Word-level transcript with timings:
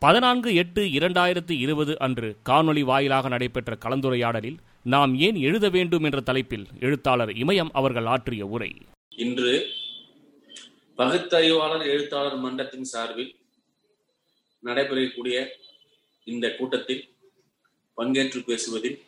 பதினான்கு 0.00 0.54
எட்டு 0.54 0.82
இரண்டாயிரத்து 0.82 1.50
இருபது 1.50 1.98
அன்று 1.98 2.36
காணொளி 2.44 2.80
வாயிலாக 2.80 3.28
நடைபெற்ற 3.28 3.76
கலந்துரையாடலில் 3.76 4.56
நாம் 4.84 5.18
ஏன் 5.18 5.34
எழுத 5.34 5.68
வேண்டும் 5.68 6.04
என்ற 6.04 6.20
தலைப்பில் 6.20 6.66
எழுத்தாளர் 6.80 7.28
இமயம் 7.28 7.68
அவர்கள் 7.72 8.06
ஆற்றிய 8.06 8.46
உரை. 8.46 8.76
இன்று 9.16 9.66
பகுத்தறிவாளர் 10.96 11.86
எழுத்தாளர் 11.86 12.36
மன்றத்தின் 12.36 12.84
சார்பில் 12.84 13.36
நடைபெறக்கூடிய 14.64 15.48
இந்த 16.24 16.54
கூட்டத்தில் 16.54 17.08
பங்கேற்று 17.96 18.44
பேசுவதில் 18.44 19.02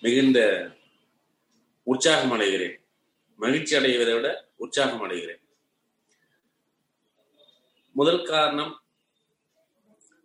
மிகுந்த 0.00 0.70
உற்சாகம் 1.82 2.40
அடைகிறேன். 2.40 2.76
மகிழ்ச்சி 3.36 3.76
அடைவதை 3.76 4.14
விட 4.14 4.48
உற்சாகம் 4.56 5.10
அடைகிறேன். 5.10 5.40
முதல் 7.92 8.22
காரணம் 8.22 8.79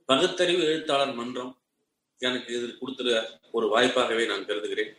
பகுத்தறிவு 0.10 0.64
எழுத்தாளர் 0.64 1.14
மன்றம் 1.14 1.62
எனக்கு 2.18 2.50
இதில் 2.58 2.80
கொடுத்துற 2.82 3.30
ஒரு 3.52 3.66
வாய்ப்பாகவே 3.76 4.26
நான் 4.28 4.46
கருதுகிறேன். 4.46 4.98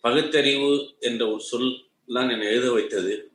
பகுத்தறிவு 0.00 0.96
என்ற 0.98 1.30
ஒரு 1.32 1.40
சொல் 1.40 1.88
தான் 2.14 2.30
என்னை 2.30 2.46
எழுத 2.46 2.72
வைத்தது. 2.72 3.30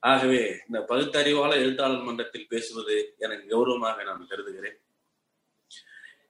ஆகவே 0.00 0.40
இந்த 0.66 0.84
பகுத்தறிவாள 0.88 1.50
எழுத்தாளர் 1.50 2.00
மன்றத்தில் 2.00 2.46
பேசுவது 2.46 3.14
எனக்கு 3.18 3.46
கௌரவமாக 3.48 4.02
நான் 4.02 4.26
கருதுகிறேன். 4.26 4.76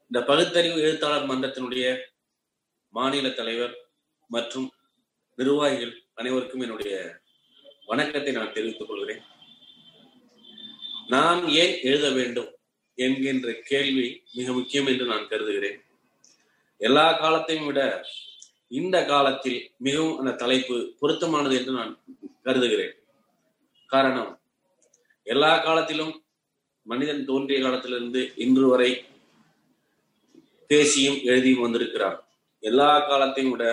இந்த 0.07 0.23
பகுத்தறிவு 0.23 0.81
எழுத்தாளர் 0.81 1.31
மன்றத்தினுடைய 1.31 2.01
மாநில 2.91 3.31
தலைவர் 3.31 3.75
மற்றும் 4.27 4.69
நிர்வாகிகள் 5.35 6.03
அனைவருக்கும் 6.15 6.61
என்னுடைய 6.61 7.21
வணக்கத்தை 7.87 8.33
நான் 8.33 8.53
தெரிவித்துக் 8.53 8.89
கொள்கிறேன். 8.89 9.25
நான் 11.09 11.49
ஏன் 11.49 11.79
எழுத 11.83 12.11
வேண்டும்? 12.11 12.53
என்கின்ற 13.05 13.49
கேள்வி 13.71 14.07
மிக 14.35 14.47
முக்கியம் 14.53 14.89
என்று 14.93 15.05
நான் 15.05 15.29
கருதுகிறேன். 15.29 15.79
எல்லா 16.81 17.07
காலத்தையும் 17.21 17.69
விட 17.69 17.81
இந்த 18.79 18.97
காலத்தில் 19.05 19.61
மிகவும் 19.87 20.17
அந்த 20.21 20.33
தலைப்பு 20.43 20.77
பொருத்தமானது 21.01 21.55
என்று 21.59 21.73
நான் 21.73 21.93
கருதுகிறேன். 22.47 22.95
காரணம் 23.93 24.33
எல்லா 25.27 25.53
காலத்திலும் 25.59 26.15
மனிதன் 26.87 27.23
தோன்றிய 27.25 27.59
காலத்திலிருந்து 27.63 28.21
இன்று 28.45 28.67
வரை 28.69 28.91
பேசியும் 30.71 31.19
எழுதியும் 31.31 31.65
வந்திருக்கிறார் 31.67 32.19
எல்லா 32.63 32.91
காலத்தையும் 33.09 33.53
விட 33.53 33.67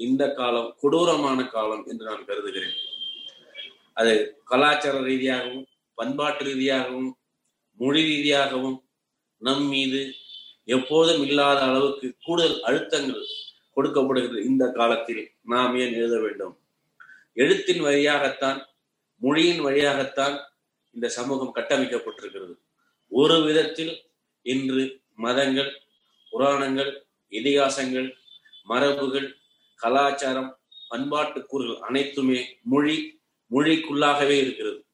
இந்த 0.00 0.22
காலம் 0.38 0.70
கொடூரமான 0.80 1.38
காலம் 1.54 1.84
என்று 1.90 2.04
நான் 2.08 2.24
கருதுகிறேன். 2.24 2.76
அது 4.00 4.14
கலாச்சார 4.44 4.96
ரீதியாகவும் 5.10 5.64
பண்பாட்டு 5.98 6.42
ரீதியாகவும் 6.44 7.10
மொழி 7.76 8.02
ரீதியாகவும் 8.04 8.84
நம் 9.38 9.62
மீது 9.62 10.12
எப்போதும் 10.64 11.22
இல்லாத 11.22 11.60
அளவுக்கு 11.60 12.14
கூடுதல் 12.24 12.62
அழுத்தங்கள் 12.62 13.24
கொடுக்கப்படுகிறது. 13.72 14.44
இந்த 14.44 14.72
காலத்தில் 14.72 15.32
நாம் 15.42 15.76
ஏன் 15.76 15.92
எழுத 15.92 16.20
வேண்டும்? 16.20 16.58
எழுத்தின் 17.34 17.80
வழியாகத்தான் 17.80 18.66
மொழியின் 19.16 19.60
வழியாகத்தான் 19.60 20.40
இந்த 20.92 21.08
சமூகம் 21.08 21.54
கட்டமைக்கப்பட்டிருக்கிறது. 21.54 22.54
ஒரு 23.08 23.42
விதத்தில் 23.42 24.10
இன்று 24.42 25.00
மதங்கள் 25.14 25.82
புராணங்கள் 26.30 27.06
இதிகாசங்கள் 27.30 28.12
மரபுகள் 28.68 29.34
கலாச்சாரம் 29.76 30.58
பண்பாட்டு 30.88 31.46
கூறுகள் 31.46 31.80
அனைத்துமே 31.80 32.58
மொழி 32.62 33.20
மொழிக்குள்ளாகவே 33.50 34.36
இருக்கிறது. 34.40 34.85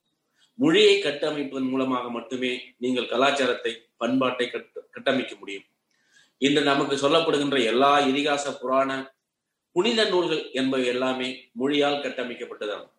மொழியை 0.59 0.95
கட்டமைப்பதன் 1.05 1.71
மூலமாக 1.73 2.07
மட்டுமே 2.17 2.53
நீங்கள் 2.83 3.11
கலாச்சாரத்தை 3.13 3.73
பண்பாட்டை 4.01 4.47
கட்டமைக்க 4.95 5.35
முடியும். 5.39 5.67
இன்று 6.39 6.63
நமக்கு 6.71 6.95
சொல்லப்படுகின்ற 7.03 7.59
எல்லா 7.73 7.93
இதிகாச 8.11 8.45
புராண 8.61 8.91
புனித 9.77 10.01
நூல்கள் 10.09 10.43
என்பவை 10.61 10.87
எல்லாமே 10.95 11.29
மொழியால் 11.61 12.03
கட்டமைக்கப்பட்டதாகும். 12.05 12.93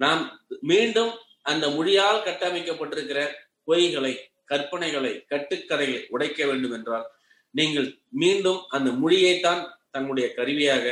நாம் 0.00 0.22
மீண்டும் 0.70 1.12
அந்த 1.50 1.64
மொழியால் 1.76 2.24
கட்டமைக்கப்பட்டிருக்கிற 2.28 3.20
பொய்களை 3.68 4.12
கற்பனைகளை 4.52 5.12
கட்டுக்கதைகளை 5.32 6.00
உடைக்க 6.14 6.46
வேண்டும் 6.46 6.74
என்றால் 6.78 7.06
நீங்கள் 7.50 7.88
மீண்டும் 8.22 8.60
அந்த 8.76 8.88
மொழியைத்தான் 9.02 9.62
தன்னுடைய 9.94 10.26
கருவியாக 10.38 10.84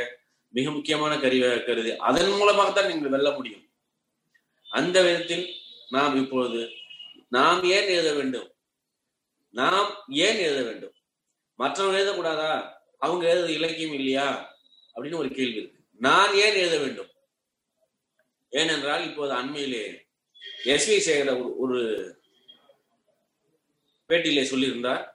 மிக 0.53 0.65
முக்கியமான 0.75 1.13
கருவியாக 1.23 1.63
கருதி 1.67 1.91
அதன் 2.09 2.31
மூலமாக 2.37 2.69
தான் 2.71 2.89
நீங்கள் 2.91 3.13
வெல்ல 3.15 3.29
முடியும். 3.37 3.63
அந்த 4.69 5.01
விதத்தில் 5.01 5.55
நாம் 5.89 6.15
இப்பொழுது 6.15 6.69
நாம் 7.27 7.63
ஏன் 7.63 7.87
எழுத 7.87 8.13
வேண்டும்? 8.13 8.53
நாம் 9.49 10.05
ஏன் 10.09 10.37
எழுத 10.37 10.63
வேண்டும்? 10.63 10.93
மற்றவங்க 11.59 11.99
எழுதக்கூடாதா? 11.99 12.71
அவங்க 12.97 13.29
எழுத 13.29 13.51
இலக்கியம் 13.51 13.93
இல்லையா? 13.93 14.57
அப்படின்னு 14.95 15.15
ஒரு 15.15 15.29
கேள்வி 15.29 15.55
இருக்கு. 15.55 15.79
நான் 15.95 16.33
ஏன் 16.33 16.55
எழுத 16.55 16.77
வேண்டும்? 16.77 17.09
ஏனென்றால் 18.49 19.03
இப்போது 19.03 19.33
அண்மையிலே 19.33 20.07
எஸ் 20.63 20.89
வி 20.91 21.11
சேகர 21.11 21.57
ஒரு 21.57 21.79
பேட்டியிலே 24.09 24.41
சொல்லியிருந்தார் 24.41 25.07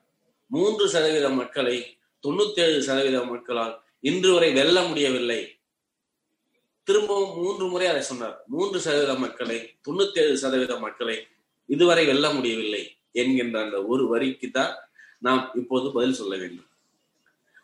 மூன்று 0.46 0.88
சதவீத 0.88 1.30
மக்களை 1.30 1.98
தொண்ணூத்தி 2.22 2.60
ஏழு 2.60 2.82
சதவீத 2.82 3.24
மக்களால் 3.24 3.82
இன்று 4.00 4.32
வரை 4.32 4.52
வெல்ல 4.52 4.82
முடியவில்லை. 4.82 5.53
திரும்பவும் 6.84 7.42
மூன்று 7.42 7.66
முறை 7.66 7.86
அதை 7.86 8.02
சொன்னார். 8.02 8.44
மூன்று 8.46 8.80
சதவீத 8.80 9.14
மக்களை 9.14 9.76
தொண்ணூத்தி 9.88 10.18
ஏழு 10.18 10.36
சதவீத 10.38 10.78
மக்களை 10.78 11.26
இதுவரை 11.66 12.06
வெல்ல 12.06 12.32
முடியவில்லை 12.32 12.96
என்கின்ற 13.12 13.60
அந்த 13.64 13.84
ஒரு 13.84 14.08
வரிக்கு 14.08 14.50
தான் 14.50 14.74
நாம் 15.18 15.50
இப்போது 15.54 15.92
பதில் 15.92 16.12
சொல்ல 16.12 16.36
வேண்டும். 16.36 16.68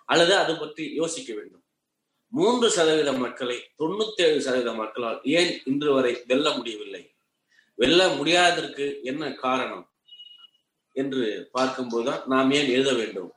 அல்லது 0.04 0.36
அது 0.36 0.56
பற்றி 0.56 0.94
யோசிக்க 0.94 1.34
வேண்டும். 1.34 1.62
மூன்று 2.28 2.70
சதவீத 2.70 3.12
மக்களை 3.12 3.56
தொண்ணூத்தி 3.78 4.20
ஏழு 4.20 4.40
சதவீத 4.40 4.72
மக்களால் 4.72 5.20
ஏன் 5.22 5.60
இன்று 5.64 5.94
வரை 5.94 6.22
வெல்ல 6.26 6.56
முடியவில்லை? 6.56 7.14
வெல்ல 7.74 8.08
முடியாததற்கு 8.08 9.02
என்ன 9.02 9.32
காரணம்? 9.32 9.90
என்று 10.92 11.50
பார்க்கும்போதுதான் 11.58 12.26
நாம் 12.26 12.50
ஏன் 12.50 12.68
எழுத 12.68 12.92
வேண்டும்? 12.92 13.32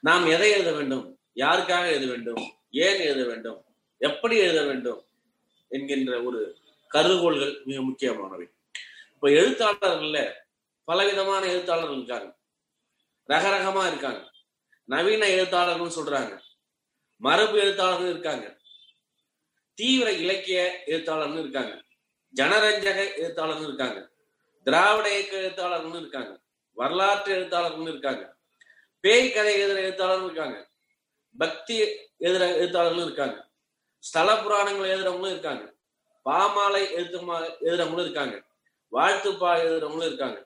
நாம் 0.00 0.26
எதை 0.26 0.50
எழுத 0.50 0.72
வேண்டும்? 0.72 1.18
யாருக்காக 1.34 1.86
எழுத 1.86 2.06
வேண்டும்? 2.06 2.52
ஏன் 2.70 3.00
எழுத 3.00 3.24
வேண்டும்? 3.24 3.64
எப்படி 3.98 4.36
எழுத 4.36 4.64
வேண்டும்? 4.64 5.05
என்கின்ற 5.68 6.22
ஒரு 6.22 6.56
கருகோள்கள் 6.88 7.62
மிக 7.64 7.82
முக்கியமானவை. 7.82 8.48
இப்ப 9.14 9.28
எழுத்தாளர்கள்ல 9.28 10.32
பலவிதமான 10.84 11.46
எழுத்தாளர்கள் 11.46 11.96
இருக்காங்க. 11.96 12.36
ரகரகமா 13.28 13.86
இருக்காங்க. 13.86 14.30
நவீன 14.84 15.26
எழுத்தாளர்கள் 15.26 16.04
சொல்றாங்க. 16.04 16.40
மரபு 17.16 17.58
எழுத்தாளர்கள் 17.58 18.10
இருக்காங்க. 18.10 18.58
தீவிர 19.74 20.12
இலக்கிய 20.12 20.82
எழுத்தாளர்கள் 20.86 21.40
இருக்காங்க. 21.40 21.82
ஜனரஞ்சக 22.36 23.16
எழுத்தாளர்கள் 23.16 23.66
இருக்காங்க. 23.66 24.10
திராவிட 24.64 25.18
இயக்க 25.18 25.36
எழுத்தாளர்கள் 25.36 26.00
இருக்காங்க. 26.00 26.40
வரலாற்று 26.72 27.32
எழுத்தாளர்கள் 27.32 27.82
இருக்காங்க. 27.82 28.36
பேய் 29.00 29.32
கதை 29.32 29.56
எழுதுற 29.56 29.76
எழுத்தாளர்கள் 29.76 30.24
இருக்காங்க. 30.24 30.68
பக்தி 31.38 31.82
எழுதுற 32.20 32.56
எழுத்தாளர்களும் 32.56 33.04
இருக்காங்க. 33.04 33.45
ஸ்தல 33.98 34.36
புராணங்கள் 34.42 34.90
எழுதுறவங்களும் 34.90 35.30
இருக்காங்க. 35.30 35.64
பாமாலை 36.24 36.82
எழுத்து 36.90 37.18
எழுதுறவங்களும் 37.68 38.04
இருக்காங்க. 38.06 38.36
வாழ்த்துப்பா 38.92 39.50
எழுதுறவங்களும் 39.64 40.06
இருக்காங்க. 40.06 40.38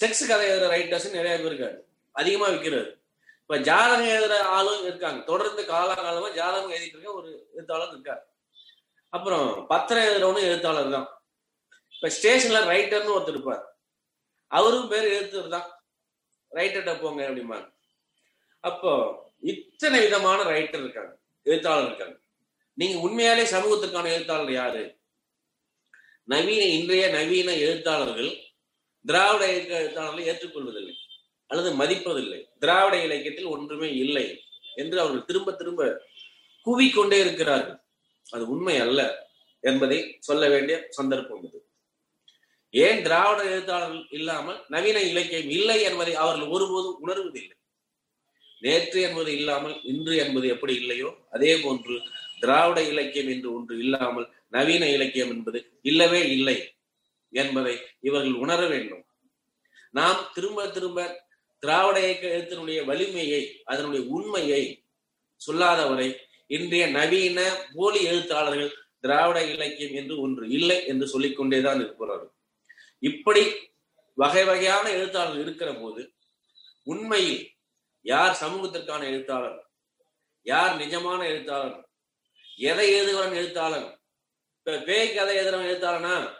செக்ஸ் 0.00 0.28
கதை 0.28 0.48
எழுதுற 0.50 0.68
ரைட்டர்ஸ் 0.74 1.10
நிறைய 1.10 1.34
பேர் 1.38 1.52
இருக்காரு 1.52 1.78
அதிகமா 2.12 2.46
விற்கிறது 2.48 3.02
இப்ப 3.40 3.58
ஜாதகம் 3.58 4.06
எழுதுற 4.06 4.38
ஆளும் 4.56 4.84
இருக்காங்க. 4.84 5.24
தொடர்ந்து 5.24 5.62
காலகாலமா 5.62 6.28
ஜாதகம் 6.34 6.70
எழுதிட்டு 6.70 6.96
இருக்க 6.96 7.12
ஒரு 7.12 7.50
எழுத்தாளர் 7.54 7.94
இருக்காரு. 7.94 8.22
அப்புறம் 9.08 9.66
பத்திரம் 9.66 10.04
எழுதுறவனும் 10.04 10.48
எழுத்தாளர் 10.50 10.90
தான். 10.90 11.08
இப்ப 11.94 12.08
ஸ்டேஷன்ல 12.08 12.60
ரைட்டர்னு 12.72 13.16
ஒருத்தர் 13.16 13.28
இருப்பார். 13.28 13.64
அவரும் 14.46 14.88
பேர் 14.88 15.08
எழுத்தர் 15.16 15.48
தான். 15.48 15.68
ரைட்டர்கிட்ட 16.50 17.02
போங்க 17.02 17.28
அப்படிம்பாங்க. 17.28 17.68
அப்போ 18.60 18.90
இத்தனை 19.40 20.00
விதமான 20.00 20.42
ரைட்டர் 20.42 20.82
இருக்காங்க. 20.84 21.14
எழுத்தாளர் 21.44 21.86
இருக்காங்க. 21.86 22.18
நீங்க 22.74 22.98
உண்மையாலே 23.08 23.44
சமூகத்துக்கான 23.44 24.12
எழுத்தாளர் 24.12 24.52
யாரு? 24.52 24.98
நவீன 26.24 26.64
இன்றைய 26.64 27.08
நவீன 27.08 27.54
எழுத்தாளர்கள் 27.54 28.32
திராவிட 29.06 29.52
இயக்க 29.52 29.80
எழுத்தாளர்களை 29.80 30.24
ஏற்றுக்கொள்வதில்லை. 30.28 30.94
அல்லது 31.46 31.70
மதிப்பதில்லை. 31.76 32.46
திராவிட 32.58 33.02
இலக்கியத்தில் 33.02 33.44
ஒன்றுமே 33.44 33.94
இல்லை 33.94 34.42
என்று 34.74 35.00
அவர்கள் 35.00 35.24
திரும்ப 35.24 35.52
திரும்ப 35.52 36.06
கூவிக்கொண்டே 36.66 37.20
இருக்கிறார்கள். 37.20 37.78
அது 38.30 38.48
உண்மை 38.48 38.76
அல்ல 38.78 39.28
என்பதை 39.60 40.16
சொல்ல 40.18 40.48
வேண்டிய 40.48 40.86
சந்தர்ப்பம் 40.88 41.44
இது. 41.44 41.68
ஏன் 42.70 43.02
திராவிட 43.02 43.50
எழுத்தாளர்கள் 43.50 44.06
இல்லாமல் 44.10 44.64
நவீன 44.68 45.00
இலக்கியம் 45.00 45.50
இல்லை 45.50 45.82
என்பதை 45.82 46.14
அவர்கள் 46.14 46.48
ஒருபோதும் 46.48 47.06
உணர்வதில்லை? 47.06 47.63
நேற்று 48.64 48.98
என்பது 49.06 49.30
இல்லாமல் 49.38 49.74
இன்று 49.92 50.14
என்பது 50.24 50.46
எப்படி 50.54 50.74
இல்லையோ 50.82 51.10
அதே 51.30 51.52
போன்று 51.64 51.96
திராவிட 52.42 52.78
இலக்கியம் 52.92 53.30
என்று 53.34 53.48
ஒன்று 53.56 53.74
இல்லாமல் 53.78 54.26
நவீன 54.50 54.84
இலக்கியம் 54.96 55.32
என்பது 55.34 55.58
இல்லவே 55.82 56.22
இல்லை 56.36 56.56
என்பதை 57.32 57.74
இவர்கள் 58.00 58.42
உணர 58.44 58.60
வேண்டும். 58.72 59.04
நாம் 59.94 60.20
திரும்ப 60.34 60.66
திரும்ப 60.76 61.00
திராவிட 61.62 61.96
இயக்க 62.06 62.24
எழுத்தினுடைய 62.36 62.78
வலிமையை 62.84 63.42
அதனுடைய 63.64 64.02
உண்மையை 64.16 64.62
சொல்லாதவரை 65.40 66.08
இன்றைய 66.46 66.84
நவீன 66.98 67.38
போலி 67.74 68.00
எழுத்தாளர்கள் 68.10 68.72
திராவிட 69.00 69.38
இலக்கியம் 69.54 69.96
என்று 70.00 70.14
ஒன்று 70.24 70.44
இல்லை 70.56 70.78
என்று 70.90 71.06
சொல்லிக்கொண்டேதான் 71.14 71.80
இருக்கிறார்கள். 71.84 72.32
இப்படி 73.02 73.42
வகை 74.18 74.44
வகையான 74.44 74.84
எழுத்தாளர்கள் 74.96 75.44
இருக்கிற 75.44 75.70
போது 75.74 76.02
உண்மையில் 76.86 77.42
யார் 78.04 78.38
சமூகத்திற்கான 78.40 79.02
எழுத்தாளர்? 79.04 79.70
யார் 80.42 80.76
நிஜமான 80.76 81.24
எழுத்தாளர்? 81.24 81.88
எதை 82.56 82.94
எழுதுகிறவன் 82.94 83.34
எழுத்தாளர் 83.34 83.98
இப்ப 84.58 84.76
பேய் 84.78 85.14
கதை 85.14 85.36
எழுதுறவன் 85.36 85.70
எழுத்தாளனா? 85.70 86.34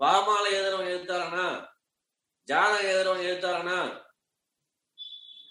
பாமாலை 0.00 0.50
எழுதுறவன் 0.52 0.90
எழுத்தாளனா? 0.90 1.68
ஜாதகம் 2.44 2.90
எழுதுறவன் 2.90 3.28
எழுத்தாளனா? 3.30 4.02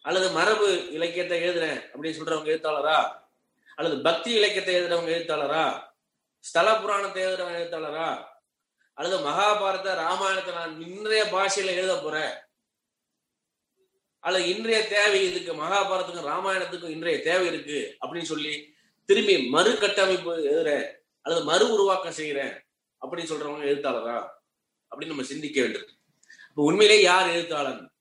அல்லது 0.01 0.29
மரபு 0.29 0.91
இலக்கியத்தை 0.91 1.41
எழுதுறேன் 1.41 1.91
அப்படின்னு 1.91 2.17
சொல்றவங்க 2.19 2.45
எழுத்தாளரா? 2.45 3.21
அல்லது 3.75 4.01
பக்தி 4.01 4.33
இலக்கியத்தை 4.33 4.75
எழுதுறவங்க 4.75 5.15
எழுத்தாளரா? 5.17 5.89
ஸ்தல 6.39 6.75
புராணத்தை 6.75 7.23
எழுதுறவங்க 7.23 7.59
எழுத்தாளரா? 7.59 8.27
அல்லது 8.93 9.17
மகாபாரத 9.29 9.95
ராமாயணத்தை 9.95 10.53
நான் 10.53 10.81
இன்றைய 10.81 11.23
பாஷையில 11.23 11.65
எழுத 11.65 12.01
போறேன். 12.01 12.48
அல்லது 14.19 14.55
இன்றைய 14.55 14.87
தேவை 14.87 15.25
இதுக்கு 15.25 15.53
மகாபாரதத்துக்கும் 15.53 16.29
ராமாயணத்துக்கும் 16.29 16.89
இன்றைய 16.89 17.21
தேவை 17.21 17.47
இருக்கு 17.47 17.97
அப்படின்னு 18.01 18.21
சொல்லி 18.21 18.75
திரும்பி 19.05 19.47
மறு 19.47 19.77
கட்டமைப்பு 19.77 20.37
எழுதுறேன். 20.37 20.97
அல்லது 21.21 21.43
மறு 21.43 21.73
உருவாக்கம் 21.73 22.13
செய்யறேன் 22.13 22.59
அப்படின்னு 23.01 23.29
சொல்றவங்க 23.29 23.65
எழுத்தாளரா? 23.65 24.27
அப்படின்னு 24.91 25.05
நம்ம 25.05 25.23
சிந்திக்க 25.23 25.61
வேண்டும். 25.61 25.87
இப்ப 26.49 26.63
உண்மையிலே 26.63 27.01
யார் 27.01 27.29
எழுத்தாளன்? 27.29 27.91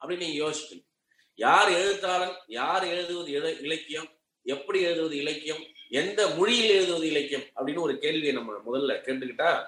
அப்படின்னு 0.00 0.16
நீங்க 0.16 0.48
யோசிக்கணும். 0.48 0.86
யார் 1.34 1.68
எழுத்தாளன்? 1.68 2.36
யார் 2.46 2.84
எழுதுவது 2.84 3.58
இலக்கியம்? 3.60 4.08
எப்படி 4.42 4.80
எழுதுவது 4.80 5.16
இலக்கியம்? 5.16 5.66
எந்த 5.88 6.28
மொழியில் 6.28 6.70
எழுதுவது 6.70 7.06
இலக்கியம்? 7.06 7.44
அப்படின்னு 7.56 7.80
ஒரு 7.80 7.98
கேள்வியை 7.98 8.32
நம்ம 8.32 8.52
முதல்ல 8.52 8.90
கேட்டுக்கிட்டா 8.90 9.64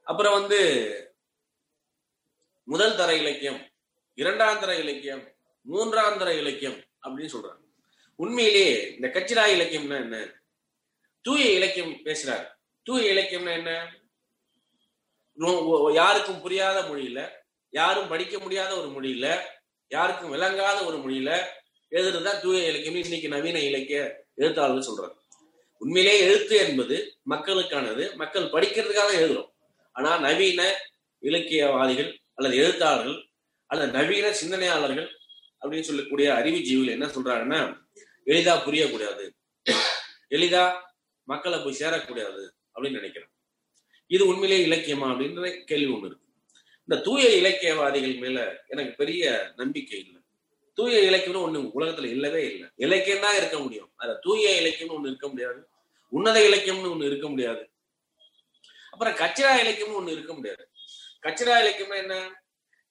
அப்புறம் 0.05 0.33
வந்து 0.33 0.59
முதல் 2.63 2.97
தர 2.97 3.17
இலக்கியம் 3.17 3.71
இரண்டாம் 4.15 4.61
தர 4.61 4.77
இலக்கியம் 4.77 5.37
மூன்றாம் 5.63 6.19
தர 6.19 6.35
இலக்கியம் 6.35 6.85
அப்படின்னு 7.03 7.29
சொல்றாங்க. 7.33 7.63
உண்மையிலேயே 8.17 8.95
இந்த 8.95 9.09
கச்சிரா 9.09 9.47
இலக்கியம்னா 9.47 10.01
என்ன? 10.01 10.43
தூய 11.23 11.53
இலக்கியம் 11.53 11.93
பேசுறாரு. 11.93 12.47
தூய 12.83 13.13
இலக்கியம்னா 13.13 13.53
என்ன? 13.53 13.95
யாருக்கும் 15.93 16.41
புரியாத 16.41 16.81
மொழியில 16.81 17.29
யாரும் 17.71 18.09
படிக்க 18.09 18.39
முடியாத 18.39 18.77
ஒரு 18.77 18.89
மொழியில 18.89 19.39
யாருக்கும் 19.89 20.31
விளங்காத 20.31 20.85
ஒரு 20.85 20.99
மொழியில 20.99 21.31
எழுதுறதுதான் 21.91 22.41
தூய 22.41 22.69
இலக்கியம். 22.69 22.95
இன்னைக்கு 22.95 23.29
நவீன 23.29 23.61
இலக்கிய 23.61 24.25
எழுத்தாளர்கள் 24.35 24.89
சொல்றாங்க. 24.89 25.17
உண்மையிலேயே 25.79 26.23
எழுத்து 26.25 26.57
என்பது 26.57 27.19
மக்களுக்கானது 27.31 28.15
மக்கள் 28.15 28.51
படிக்கிறதுக்காக 28.51 29.11
எழுதுறோம். 29.15 29.51
ஆனா 29.93 30.19
நவீன 30.19 30.75
இலக்கியவாதிகள் 31.21 32.19
அல்லது 32.35 32.57
எழுத்தாளர்கள் 32.57 33.29
அல்லது 33.67 33.93
நவீன 33.93 34.33
சிந்தனையாளர்கள் 34.33 35.09
அப்படின்னு 35.61 35.89
சொல்லக்கூடிய 35.89 36.33
அறிவுஜீவிகள் 36.33 36.97
என்ன 36.97 37.07
சொல்றாங்கன்னா 37.07 37.61
எளிதா 38.27 38.55
புரியக்கூடாது. 38.67 39.25
எளிதா 40.31 40.65
மக்களை 41.23 41.59
போய் 41.61 41.81
சேரக்கூடாது 41.81 42.43
அப்படின்னு 42.75 42.99
நினைக்கிறேன் 43.01 43.29
இது 44.07 44.27
உண்மையிலேயே 44.27 44.67
இலக்கியமா 44.67 45.07
அப்படின்ற 45.07 45.65
கேள்வி 45.65 45.93
ஒண்ணு 45.93 46.07
இருக்கு. 46.07 46.27
இந்த 46.89 47.03
தூய 47.03 47.29
இலக்கியவாதிகள் 47.29 48.19
மேல 48.19 48.65
எனக்கு 48.67 48.93
பெரிய 48.93 49.53
நம்பிக்கை 49.57 49.99
இல்லை. 49.99 50.21
தூய 50.75 51.11
இலக்கியம்னு 51.11 51.45
ஒண்ணு 51.47 51.71
உலகத்துல 51.75 52.05
இல்லவே 52.05 52.53
இல்லை. 52.53 52.69
இலக்கியம் 52.77 53.21
தான் 53.21 53.37
இருக்க 53.37 53.59
முடியும். 53.59 53.93
அதுல 53.97 54.19
தூய 54.23 54.61
இலக்கியம்னு 54.63 54.97
ஒண்ணு 54.99 55.07
இருக்க 55.07 55.29
முடியாது. 55.29 55.69
உன்னத 56.09 56.41
இலக்கியம்னு 56.41 56.93
ஒண்ணு 56.95 57.07
இருக்க 57.07 57.29
முடியாது. 57.29 57.71
அப்புறம் 58.91 59.15
கச்சிரா 59.15 59.53
இலக்கியம்னு 59.65 60.01
ஒண்ணு 60.01 60.13
இருக்க 60.13 60.35
முடியாது. 60.35 60.69
கச்சிரா 61.23 61.55
இலக்கியம்னா 61.65 61.97
என்ன? 61.97 62.43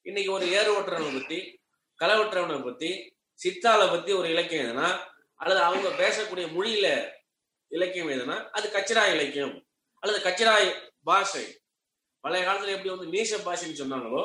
இன்னைக்கு 0.01 0.31
ஒரு 0.31 0.51
ஏறு 0.51 0.79
ஓட்டுறவனை 0.79 1.13
பத்தி 1.13 1.59
களை 1.95 2.15
வெட்டுறவனை 2.15 2.63
பத்தி 2.63 3.15
சித்தால 3.43 3.89
பத்தி 3.89 4.11
ஒரு 4.11 4.29
இலக்கியம் 4.29 4.65
எதுனா 4.65 4.99
அல்லது 5.35 5.59
அவங்க 5.59 5.89
பேசக்கூடிய 5.89 6.45
மொழியில 6.45 7.11
இலக்கியம் 7.67 8.09
எதுனா 8.09 8.49
அது 8.49 8.69
கச்சிரா 8.69 9.13
இலக்கியம். 9.13 9.65
அல்லது 9.99 10.29
கச்சிரா 10.29 10.73
பாஷை. 11.07 11.45
பழைய 12.23 12.41
காலத்துல 12.47 12.75
எப்படி 12.75 12.91
வந்து 12.93 13.11
நீச 13.15 13.39
பாஷைன்னு 13.45 13.81
சொன்னாங்களோ 13.81 14.21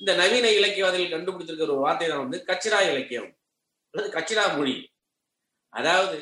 இந்த 0.00 0.12
நவீன 0.20 0.46
இலக்கியவாதிகள் 0.58 1.14
கண்டுபிடிச்சிருக்கிற 1.14 1.68
ஒரு 1.68 1.84
வார்த்தை 1.84 2.06
தான் 2.08 2.24
வந்து 2.24 2.38
கச்சிரா 2.50 2.78
இலக்கியம். 2.90 3.30
அல்லது 3.94 4.08
கச்சிரா 4.16 4.44
மொழி. 4.56 4.74
அதாவது 5.72 6.18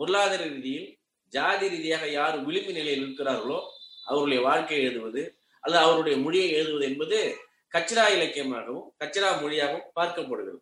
பொருளாதார 0.00 0.42
ரீதியில் 0.54 0.88
ஜாதி 1.32 1.66
ரீதியாக 1.74 2.04
யார் 2.18 2.36
விளிம்பு 2.46 2.72
நிலையில் 2.78 3.02
இருக்கிறார்களோ 3.04 3.58
அவருடைய 4.06 4.40
வாழ்க்கையை 4.48 4.82
எழுதுவது 4.90 5.22
அல்லது 5.64 5.80
அவருடைய 5.86 6.16
மொழியை 6.24 6.48
எழுதுவது 6.58 6.84
என்பது 6.90 7.18
கச்சிரா 7.72 8.04
இலக்கியமாகவும் 8.16 8.86
கச்சிரா 9.02 9.28
மொழியாகவும் 9.42 9.92
பார்க்கப்படுகிறது. 9.98 10.60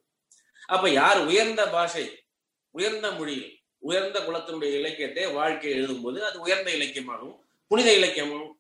அப்ப 0.69 0.91
யார் 0.91 1.21
உயர்ந்த 1.31 1.63
பாஷை 1.67 2.05
உயர்ந்த 2.75 3.07
மொழியில் 3.11 3.49
உயர்ந்த 3.89 4.19
குலத்தினுடைய 4.21 4.73
இலக்கியத்தை 4.81 5.25
வாழ்க்கையை 5.39 5.75
எழுதும்போது 5.79 6.19
அது 6.29 6.37
உயர்ந்த 6.41 6.71
இலக்கியமாகவும் 6.79 7.39
புனித 7.71 7.89
இலக்கியமாகவும் 8.01 8.55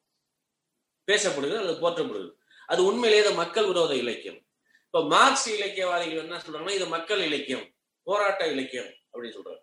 பேசப்படுகிறது 1.10 1.60
அல்லது 1.62 1.82
போற்றப்படுகிறது 1.84 2.30
அது 2.68 2.80
உண்மையிலேயே 2.90 3.22
இது 3.24 3.32
மக்கள் 3.42 3.68
விரோத 3.70 3.92
இலக்கியம். 4.02 4.38
இப்ப 4.86 5.00
மார்க்ஸ் 5.14 5.48
இலக்கியவாதிகள் 5.56 6.22
என்ன 6.24 6.40
சொல்றாங்கன்னா 6.44 6.76
இது 6.78 6.86
மக்கள் 6.96 7.22
இலக்கியம் 7.28 7.64
போராட்ட 8.06 8.42
இலக்கியம் 8.54 8.90
அப்படின்னு 9.10 9.36
சொல்றாங்க. 9.36 9.62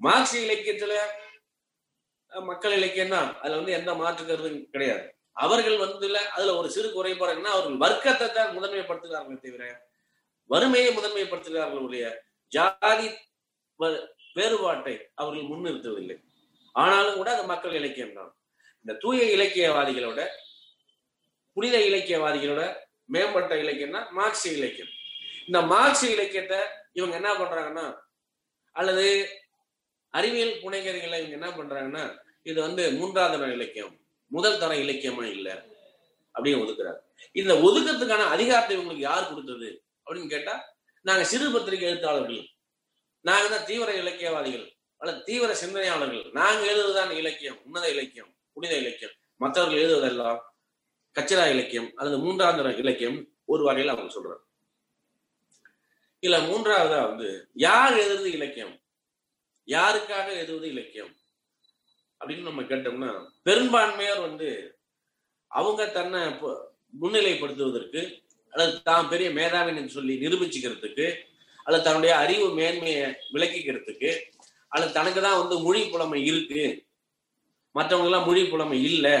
மார்க்ஸ் 0.00 0.36
இலக்கியத்துல 0.46 0.94
மக்கள் 2.32 2.74
இலக்கியம் 2.78 3.14
தான் 3.16 3.30
அதுல 3.42 3.58
வந்து 3.60 3.76
எந்த 3.78 3.90
மாற்று 4.00 4.22
கருத்தும் 4.24 4.60
கிடையாது. 4.74 5.04
அவர்கள் 5.44 5.76
வந்து 5.84 6.06
அதுல 6.36 6.54
ஒரு 6.60 6.68
சிறு 6.74 6.88
குறைபாடு 6.96 7.34
என்ன 7.36 7.50
அவர்கள் 7.54 7.82
வர்க்கத்தை 7.84 8.26
தான் 8.38 8.54
முதன்மைப்படுத்துகிறார்களே 8.56 9.38
தவிர 9.44 9.64
வறுமையை 10.50 10.90
முதன்மைப்படுத்துகிறார்கள் 10.96 11.84
உடைய 11.86 12.06
ஜாதி 12.52 13.08
வேறுபாட்டை 14.36 14.94
அவர்கள் 15.20 15.50
முன்னிறுத்துவதில்லை 15.50 16.16
ஆனாலும் 16.74 17.18
கூட 17.20 17.28
அது 17.36 17.44
மக்கள் 17.52 17.78
இலக்கியம் 17.80 18.16
தான் 18.18 18.30
இந்த 18.84 18.92
தூய 19.02 19.20
இலக்கியவாதிகளோட 19.36 20.20
புனித 21.56 21.76
இலக்கியவாதிகளோட 21.88 22.62
மேம்பட்ட 23.14 23.54
இலக்கியம்னா 23.56 24.00
மார்க்சிய 24.10 24.52
இலக்கியம். 24.58 24.92
இந்த 25.46 25.60
மார்க்சிய 25.72 26.10
இலக்கியத்தை 26.16 26.58
இவங்க 26.92 27.14
என்ன 27.20 27.30
பண்றாங்கன்னா 27.40 27.86
அல்லது 28.76 29.06
அறிவியல் 30.14 30.54
புனைகரிகளை 30.62 31.18
இவங்க 31.20 31.36
என்ன 31.40 31.50
பண்றாங்கன்னா 31.58 32.04
இது 32.42 32.58
வந்து 32.60 32.82
மூன்றாவது 32.98 33.38
தர 33.38 33.50
இலக்கியம் 33.52 33.94
முதல் 34.32 34.58
தர 34.58 34.72
இலக்கியமா 34.84 35.24
இல்லை 35.36 35.54
அப்படின்னு 36.34 36.62
ஒதுக்குறாரு 36.64 37.00
இந்த 37.40 37.52
ஒதுக்கத்துக்கான 37.66 38.26
அதிகாரத்தை 38.34 38.74
இவங்களுக்கு 38.76 39.08
யார் 39.10 39.30
கொடுத்தது 39.30 39.68
அப்படின்னு 40.04 40.34
கேட்டா 40.34 40.54
நாங்க 41.08 41.24
சிறு 41.24 41.46
பத்திரிகை 41.52 41.88
எழுத்தாளர்கள். 41.88 42.42
நாங்க 43.24 43.46
தான் 43.48 43.66
தீவிர 43.70 43.90
இலக்கியவாதிகள் 44.02 44.66
அல்லது 45.00 45.20
தீவிர 45.24 45.50
சிந்தனையாளர்கள். 45.62 46.24
நாங்க 46.32 46.62
எழுதுவதுதான் 46.72 47.12
இலக்கியம் 47.20 47.58
உன்னத 47.66 47.86
இலக்கியம். 47.94 48.30
புனித 48.60 48.78
இலக்கியம். 48.78 49.12
மற்றவர்கள் 49.36 49.80
எழுதுவதெல்லாம் 49.82 50.40
கச்சிரா 51.16 51.44
இலக்கியம் 51.52 51.86
அல்லது 51.96 52.16
மூன்றாம் 52.24 52.58
இலக்கியம் 52.82 53.18
ஒரு 53.44 53.62
வகையில் 53.64 53.92
அவங்க 53.92 54.10
சொல்றாங்க. 54.16 54.42
இல்ல 56.22 56.36
மூன்றாவதா 56.38 56.98
வந்து 57.10 57.28
யார் 57.66 57.94
எழுதுறது 58.00 58.30
இலக்கியம்? 58.38 58.74
யாருக்காக 59.68 60.26
எழுதுவது 60.34 60.66
இலக்கியம்? 60.68 61.12
அப்படின்னு 62.20 62.48
நம்ம 62.48 62.62
கேட்டோம்னா 62.62 63.10
பெரும்பான்மையோர் 63.48 64.20
வந்து 64.20 64.48
அவங்க 65.50 65.86
தன்னை 65.86 66.20
முன்னிலைப்படுத்துவதற்கு 67.02 68.02
அல்லது 68.52 68.82
தான் 68.82 69.08
பெரிய 69.08 69.30
மேதாவின்னு 69.30 69.94
சொல்லி 69.96 70.14
நிரூபிச்சுக்கிறதுக்கு 70.24 71.06
அல்லது 71.66 71.84
தன்னுடைய 71.84 72.12
அறிவு 72.16 72.46
மேன்மையை 72.54 73.06
விளக்கிக்கிறதுக்கு 73.34 74.10
அல்லது 74.72 74.92
தனக்கு 74.92 75.20
தான் 75.20 75.40
வந்து 75.40 75.58
மொழி 75.58 75.82
புலமை 75.88 76.20
இருக்கு 76.26 76.62
மற்றவங்க 77.74 78.04
எல்லாம் 78.04 78.26
மொழி 78.26 78.44
புலமை 78.44 78.84
இல்லை 78.84 79.12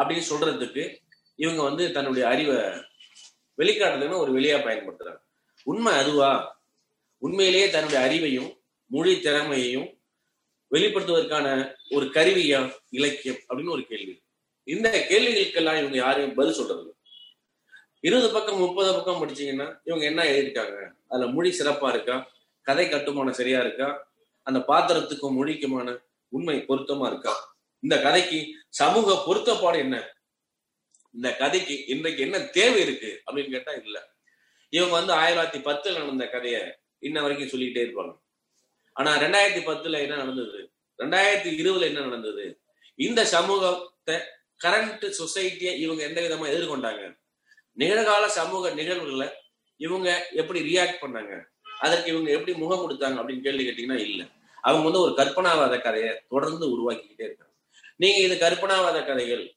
அப்படின்னு 0.00 0.30
சொல்றதுக்கு 0.30 0.96
இவங்க 1.34 1.62
வந்து 1.62 1.92
தன்னுடைய 1.92 2.28
அறிவை 2.28 2.56
வெளிக்காட்டுறதுன்னு 3.58 4.16
ஒரு 4.16 4.40
வெளியா 4.40 4.54
பயன்படுத்துறாங்க. 4.54 5.18
உண்மை 5.62 5.92
அதுவா? 5.92 6.60
உண்மையிலேயே 7.18 7.70
தன்னுடைய 7.70 8.00
அறிவையும் 8.06 8.60
மொழி 8.86 9.20
திறமையையும் 9.20 9.98
வெளிப்படுத்துவதற்கான 10.70 11.74
ஒரு 11.90 12.06
கருவியா? 12.06 12.72
இலக்கியம் 12.90 13.36
அப்படின்னு 13.48 13.70
ஒரு 13.70 13.86
கேள்வி. 13.86 14.22
இந்த 14.64 15.06
கேள்விகளுக்கெல்லாம் 15.08 15.78
இவங்க 15.78 15.96
யாரையும் 15.96 16.34
பதில் 16.34 16.52
சொல்றது 16.52 16.96
இருபது 18.00 18.32
பக்கம் 18.32 18.58
முப்பது 18.58 18.94
பக்கம் 18.94 19.22
படிச்சீங்கன்னா 19.22 19.80
இவங்க 19.84 20.04
என்ன 20.04 20.24
எழுதியிருக்காங்க? 20.24 20.90
அதுல 21.08 21.26
மொழி 21.26 21.58
சிறப்பா 21.58 21.88
இருக்கா? 21.88 22.30
கதை 22.62 22.88
கட்டுமானம் 22.88 23.32
சரியா 23.32 23.60
இருக்கா? 23.60 24.10
அந்த 24.42 24.58
பாத்திரத்துக்கும் 24.68 25.36
மொழிக்குமான 25.38 25.98
உண்மை 26.28 26.64
பொருத்தமா 26.68 27.06
இருக்கா? 27.06 27.51
இந்த 27.82 28.02
கதைக்கு 28.02 28.64
சமூக 28.68 29.22
பொருத்தப்பாடு 29.26 29.76
என்ன? 29.76 30.14
இந்த 31.12 31.36
கதைக்கு 31.36 31.86
இன்றைக்கு 31.86 32.22
என்ன 32.22 32.40
தேவை 32.40 32.80
இருக்கு? 32.80 33.22
அப்படின்னு 33.26 33.50
கேட்டா 33.50 33.72
இல்ல. 33.72 34.10
இவங்க 34.68 34.94
வந்து 34.94 35.12
ஆயிரத்தி 35.12 35.58
தொள்ளாயிரத்தி 35.58 35.62
பத்துல 35.62 35.98
நடந்த 35.98 36.24
கதைய 36.24 36.72
இன்ன 36.98 37.20
வரைக்கும் 37.20 37.48
சொல்லிக்கிட்டே 37.48 37.90
இருப்பாங்க. 37.90 38.18
ஆனா 38.92 39.16
ரெண்டாயிரத்தி 39.16 39.60
பத்துல 39.60 39.98
என்ன 40.00 40.16
நடந்தது? 40.16 40.72
ரெண்டாயிரத்தி 40.98 41.60
இருபதுல 41.60 41.80
என்ன 41.80 42.00
நடந்தது? 42.00 42.60
இந்த 42.94 43.24
சமூகத்தை 43.24 44.14
கரண்ட் 44.64 45.12
சொசைட்டியை 45.18 45.76
இவங்க 45.76 46.02
எந்த 46.02 46.20
விதமா 46.20 46.50
எதிர்கொண்டாங்க? 46.50 47.18
நிகழ்கால 47.78 48.26
சமூக 48.26 48.70
நிகழ்வுகளை 48.70 49.28
இவங்க 49.76 50.28
எப்படி 50.30 50.76
ரியாக்ட் 50.76 51.02
பண்ணாங்க? 51.02 51.44
அதற்கு 51.78 52.10
இவங்க 52.10 52.30
எப்படி 52.30 52.58
முகம் 52.58 52.90
கொடுத்தாங்க 52.90 53.20
அப்படின்னு 53.20 53.40
கேள்வி 53.40 53.68
கேட்டீங்கன்னா 53.68 53.98
இல்ல. 53.98 54.26
அவங்க 54.60 54.84
வந்து 54.84 55.00
ஒரு 55.00 55.12
கற்பனாவாத 55.12 55.82
கதையை 55.82 56.22
தொடர்ந்து 56.28 56.66
உருவாக்கிக்கிட்டே 56.68 57.22
இருக்காங்க. 57.22 57.51
நீங்க 58.02 58.34
இது 58.34 58.48
கற்பனாவாத 58.48 59.06
கதைகள். 59.06 59.56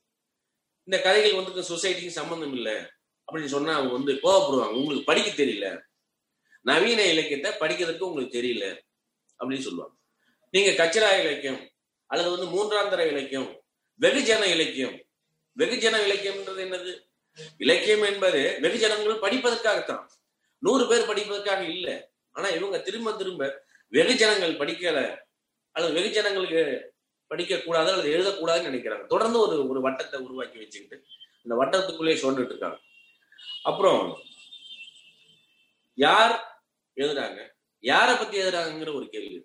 இந்த 0.83 1.03
கதைகள் 1.03 1.43
வந்து 1.43 1.61
சொசைட்டிக்கு 1.61 2.07
சம்பந்தம் 2.07 2.53
இல்லை. 2.53 2.73
அப்படின்னு 3.31 3.45
சொன்னா 3.45 3.75
அவங்க 3.75 3.93
வந்து 3.93 4.13
கோவப்படுவாங்க. 4.13 4.69
உங்களுக்கு 4.69 5.03
படிக்க 5.03 5.43
தெரியல. 5.43 5.81
நவீன 6.61 7.03
இலக்கியத்தை 7.05 7.51
படிக்கிறதுக்கு 7.51 7.99
உங்களுக்கு 7.99 8.41
தெரியல. 8.41 8.79
அப்படின்னு 9.39 9.59
சொல்லுவாங்க. 9.59 9.95
நீங்க 10.51 10.85
கச்சரா 10.85 11.19
இலக்கியம் 11.19 11.69
அல்லது 12.05 12.29
வந்து 12.29 12.45
மூன்றாம் 12.45 12.89
தர 12.89 13.07
இலக்கியம் 13.07 13.63
வெகுஜன 14.01 14.43
இலக்கியம். 14.43 15.05
வெகுஜன 15.59 15.97
இலக்கியம்ன்றது 15.97 16.61
என்னது? 16.65 17.11
இலக்கியம் 17.57 18.01
என்பது 18.01 18.57
வெகுஜனங்களும் 18.61 19.23
படிப்பதற்காகத்தான். 19.23 20.07
நூறு 20.59 20.87
பேர் 20.87 21.07
படிப்பதற்காக 21.07 21.69
இல்லை. 21.69 22.09
ஆனா 22.31 22.47
இவங்க 22.47 22.79
திரும்ப 22.79 23.13
திரும்ப 23.13 23.65
வெகுஜனங்கள் 23.91 24.57
படிக்கல. 24.57 25.21
அல்லது 25.71 25.99
வெகுஜனங்களுக்கு 25.99 26.93
படிக்கக்கூடாது 27.29 27.89
அல்லது 27.91 28.10
எழுதக்கூடாதுன்னு 28.15 28.70
நினைக்கிறாங்க. 28.70 29.05
தொடர்ந்து 29.13 29.39
ஒரு 29.39 29.55
ஒரு 29.70 29.79
வட்டத்தை 29.88 30.17
உருவாக்கி 30.25 30.58
வச்சுக்கிட்டு 30.58 30.98
அந்த 31.46 31.55
வட்டத்துக்குள்ளேயே 31.62 32.17
சொல்லிட்டு 32.24 32.53
இருக்காங்க 32.53 32.79
அப்புறம் 33.70 34.01
யார் 35.98 36.34
எழுதுறாங்க? 36.98 37.39
யாரை 37.84 38.13
பத்தி 38.15 38.36
எழுதுறாங்கிற 38.41 38.94
ஒரு 38.96 39.08
கேள்வி. 39.10 39.39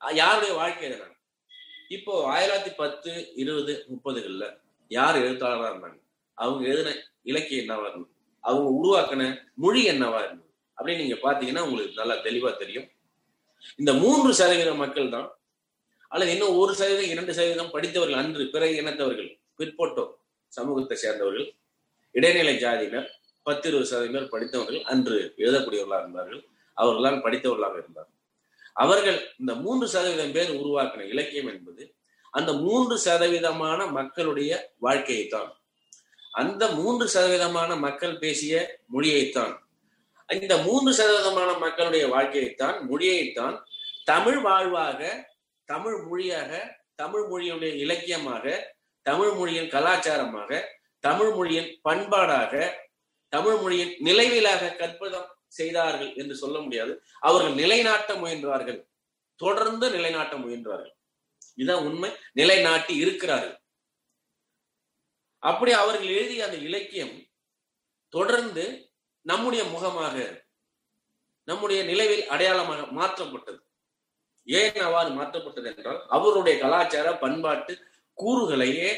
யாருடைய 0.00 0.54
வாழ்க்கை 0.54 0.84
எழுதுறாங்க? 0.88 1.14
இப்போ 1.88 2.12
ஆயிரத்தி 2.26 2.70
பத்து 2.70 3.32
இருபது 3.34 3.72
முப்பதுகள்ல 3.92 4.46
யார் 4.90 5.16
எழுத்தாளரா 5.16 5.68
இருந்தாங்க? 5.72 6.00
அவங்க 6.34 6.62
எழுதின 6.68 6.94
இலக்கியம் 7.22 7.62
என்னவா 7.64 7.86
இருந்தது? 7.88 8.12
அவங்க 8.40 8.68
உருவாக்கின 8.80 9.22
மொழி 9.54 9.82
என்னவா 9.88 10.18
இருந்தது? 10.26 10.50
அப்படின்னு 10.78 11.02
நீங்க 11.02 11.18
பாத்தீங்கன்னா 11.26 11.64
உங்களுக்கு 11.68 12.00
நல்லா 12.00 12.16
தெளிவா 12.26 12.50
தெரியும். 12.56 12.88
இந்த 13.76 13.92
மூன்று 14.02 14.34
சதவீத 14.34 14.74
மக்கள் 14.74 15.08
தான் 15.08 15.28
அல்லது 16.12 16.30
இன்னும் 16.34 16.58
ஒரு 16.62 16.72
சதவீதம் 16.74 17.12
இரண்டு 17.14 17.32
சதவீதம் 17.38 17.72
படித்தவர்கள் 17.74 18.20
அன்று 18.22 18.44
பிற 18.54 18.64
இனத்தவர்கள் 18.80 19.30
பிற்போட்டோர் 19.58 20.12
சமூகத்தை 20.52 20.96
சேர்ந்தவர்கள் 21.04 21.48
இடைநிலை 22.14 22.54
ஜாதியினர் 22.64 23.08
பத்து 23.46 23.66
இருபது 23.68 23.88
சதவீதம் 23.92 24.30
படித்தவர்கள் 24.34 24.80
அன்று 24.92 25.18
எழுதக்கூடியவர்களாக 25.38 26.04
இருந்தார்கள் 26.04 26.40
அவர்களால் 26.76 27.24
படித்தவர்களாக 27.24 27.76
இருந்தார்கள். 27.82 28.14
அவர்கள் 28.76 29.18
இந்த 29.40 29.52
மூன்று 29.54 29.86
சதவீதம் 29.88 30.32
பேர் 30.32 30.50
உருவாக்கின 30.60 31.06
இலக்கியம் 31.12 31.50
என்பது 31.54 31.84
அந்த 32.32 32.50
மூன்று 32.64 32.96
சதவீதமான 33.04 33.80
மக்களுடைய 33.98 34.50
வாழ்க்கையைத்தான். 34.78 35.50
அந்த 36.32 36.64
மூன்று 36.78 37.06
சதவீதமான 37.14 37.70
மக்கள் 37.86 38.18
பேசிய 38.18 38.54
மொழியைத்தான். 38.94 39.54
இந்த 40.28 40.54
மூன்று 40.66 40.90
சதவீதமான 40.98 41.50
மக்களுடைய 41.58 42.04
வாழ்க்கையைத்தான் 42.08 42.76
மொழியைத்தான் 42.90 43.56
தமிழ் 44.04 44.40
வாழ்வாக 44.40 45.00
தமிழ் 45.66 46.02
மொழியாக 46.02 46.80
தமிழ் 46.94 47.20
மொழியுடைய 47.20 47.74
இலக்கியமாக 47.74 48.74
தமிழ் 49.02 49.30
மொழியின் 49.30 49.70
கலாச்சாரமாக 49.70 50.62
தமிழ் 50.98 51.32
மொழியின் 51.34 51.80
பண்பாடாக 51.88 52.72
தமிழ் 53.28 53.56
மொழியின் 53.56 53.96
நிலைவிலாக 53.98 54.70
கற்பதம் 54.74 55.28
செய்தார்கள் 55.48 56.14
என்று 56.14 56.34
சொல்ல 56.34 56.60
முடியாது. 56.60 57.02
அவர்கள் 57.20 57.54
நிலைநாட்ட 57.54 58.14
முயன்றார்கள். 58.14 58.86
தொடர்ந்து 59.36 59.90
நிலைநாட்ட 59.90 60.36
முயன்றார்கள். 60.36 60.94
இதான் 61.56 61.84
உண்மை. 61.84 62.10
நிலைநாட்டி 62.32 62.96
இருக்கிறார்கள். 62.96 63.60
அப்படி 65.38 65.72
அவர்கள் 65.72 66.08
எழுதிய 66.08 66.44
அந்த 66.44 66.56
இலக்கியம் 66.56 67.14
தொடர்ந்து 68.08 68.64
நம்முடைய 69.22 69.64
முகமாக 69.64 70.44
நம்முடைய 71.44 71.84
நிலைவில் 71.84 72.26
அடையாளமாக 72.26 72.82
மாற்றப்பட்டது. 72.82 73.60
ஏன் 74.46 74.80
அவ்வாறு 74.80 75.10
மாற்றப்பட்டது 75.10 75.68
என்றால் 75.72 76.00
அவருடைய 76.08 76.54
கலாச்சார 76.58 77.08
பண்பாட்டு 77.16 77.72
கூறுகளையே 78.18 78.90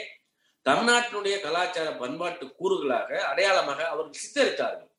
தமிழ்நாட்டினுடைய 0.66 1.40
கலாச்சார 1.40 1.88
பண்பாட்டு 1.92 2.44
கூறுகளாக 2.60 3.10
அடையாளமாக 3.20 3.80
அவர்கள் 3.88 4.20
சித்தரித்தார்கள். 4.22 4.90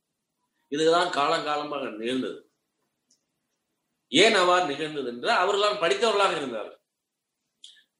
இதுதான் 0.71 1.09
காலங்காலமாக 1.09 1.89
நிகழ்ந்தது. 1.97 2.39
ஏன் 4.11 4.33
அவ்வாறு 4.33 4.65
நிகழ்ந்தது 4.65 5.09
என்றால் 5.09 5.41
அவர்களால் 5.43 5.81
படித்தவர்களாக 5.83 6.35
இருந்தார்கள். 6.35 6.79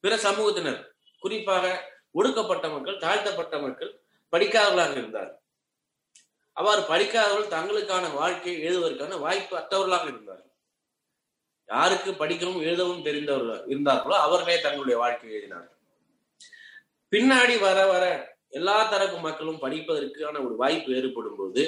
பிற 0.04 0.16
சமூகத்தினர் 0.18 0.82
குறிப்பாக 1.24 1.66
ஒடுக்கப்பட்ட 2.12 2.66
மக்கள் 2.70 2.98
தாழ்த்தப்பட்ட 2.98 3.56
மக்கள் 3.60 3.92
படிக்காதவர்களாக 4.34 4.92
இருந்தார்கள். 4.92 5.40
அவ்வாறு 6.58 6.82
படிக்காதவர்கள் 6.82 7.54
தங்களுக்கான 7.56 8.06
வாழ்க்கையை 8.14 8.60
எழுதுவதற்கான 8.68 9.20
வாய்ப்பு 9.20 9.54
அற்றவர்களாக 9.58 10.08
இருந்தார்கள். 10.08 10.49
யாருக்கு 11.70 12.12
படிக்கவும் 12.14 12.62
எழுதவும் 12.62 13.04
தெரிந்தவர்கள் 13.04 13.62
இருந்தார்களோ 13.68 14.16
அவர்களே 14.20 14.56
தங்களுடைய 14.62 14.98
வாழ்க்கையை 14.98 15.36
எழுதினார்கள் 15.36 15.76
பின்னாடி 17.12 17.56
வர 17.60 17.80
வர 17.86 18.06
எல்லா 18.54 18.78
தரப்பு 18.86 19.18
மக்களும் 19.20 19.62
படிப்பதற்கான 19.62 20.36
ஒரு 20.46 20.56
வாய்ப்பு 20.56 20.90
ஏற்படும் 20.96 21.38
போது 21.40 21.64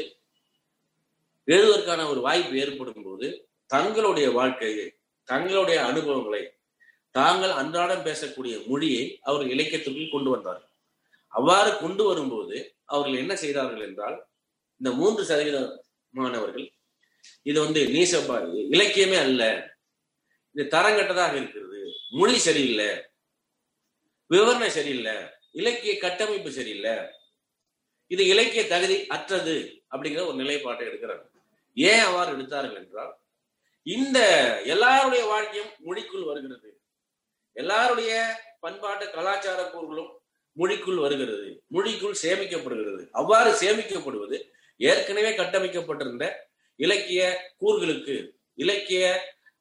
எழுதுவதற்கான 1.48 2.02
ஒரு 2.10 2.20
வாய்ப்பு 2.22 2.56
ஏற்படும் 2.60 3.06
போது 3.06 3.28
தங்களுடைய 3.70 4.28
வாழ்க்கையை 4.32 4.88
தங்களுடைய 5.30 5.78
அனுபவங்களை 5.84 6.42
தாங்கள் 7.16 7.54
அன்றாடம் 7.54 8.06
பேசக்கூடிய 8.06 8.56
மொழியை 8.68 9.04
அவர்கள் 9.22 9.54
இலக்கியத்திற்குள் 9.54 10.14
கொண்டு 10.14 10.30
வந்தார்கள் 10.30 10.70
அவ்வாறு 11.34 11.72
கொண்டு 11.76 12.04
வரும்போது 12.04 12.58
அவர்கள் 12.86 13.20
என்ன 13.20 13.34
செய்தார்கள் 13.36 13.84
என்றால் 13.84 14.18
இந்த 14.82 14.90
மூன்று 14.92 15.24
சதவீத 15.26 15.60
மாணவர்கள் 16.14 16.68
இது 17.46 17.58
வந்து 17.60 17.82
நீசப்பா 17.88 18.38
இலக்கியமே 18.72 19.18
அல்ல 19.20 19.44
இது 20.56 20.64
தரங்கட்டதாக 20.70 21.34
இருக்கிறது. 21.36 21.80
மொழி 22.10 22.38
சரியில்லை. 22.38 22.90
விவரணை 24.30 24.68
சரியில்லை. 24.68 25.16
இலக்கிய 25.52 25.98
கட்டமைப்பு 25.98 26.52
சரியில்லை. 26.52 26.96
இது 28.08 28.26
இலக்கிய 28.26 28.68
தகுதி 28.68 29.08
அற்றது 29.08 29.84
அப்படிங்கிற 29.92 30.26
ஒரு 30.26 30.36
நிலைப்பாட்டை 30.36 30.88
எடுக்கிறாங்க. 30.88 31.26
ஏன் 31.74 32.00
அவ்வாறு 32.00 32.32
எடுத்தார்கள் 32.34 32.76
என்றால் 32.76 33.14
இந்த 33.84 34.20
எல்லாருடைய 34.66 35.26
வாழ்க்கையும் 35.26 35.72
மொழிக்குள் 35.80 36.24
வருகிறது. 36.24 36.82
எல்லாருடைய 37.54 38.12
பண்பாட்டு 38.60 39.10
கலாச்சார 39.10 39.70
கூறுகளும் 39.70 40.12
மொழிக்குள் 40.54 40.98
வருகிறது. 40.98 41.64
மொழிக்குள் 41.68 42.22
சேமிக்கப்படுகிறது. 42.22 43.10
அவ்வாறு 43.12 43.52
சேமிக்கப்படுவது 43.62 44.38
ஏற்கனவே 44.78 45.32
கட்டமைக்கப்பட்டிருந்த 45.36 46.26
இலக்கிய 46.76 47.22
கூறுகளுக்கு 47.58 48.16
இலக்கிய 48.54 49.04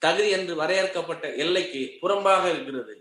தகுதி 0.02 0.30
என்று 0.30 0.54
வரையறுக்கப்பட்ட 0.56 1.28
எல்லைக்கு 1.36 1.80
புறம்பாக 2.02 2.44
இருக்கிறது 2.48 2.94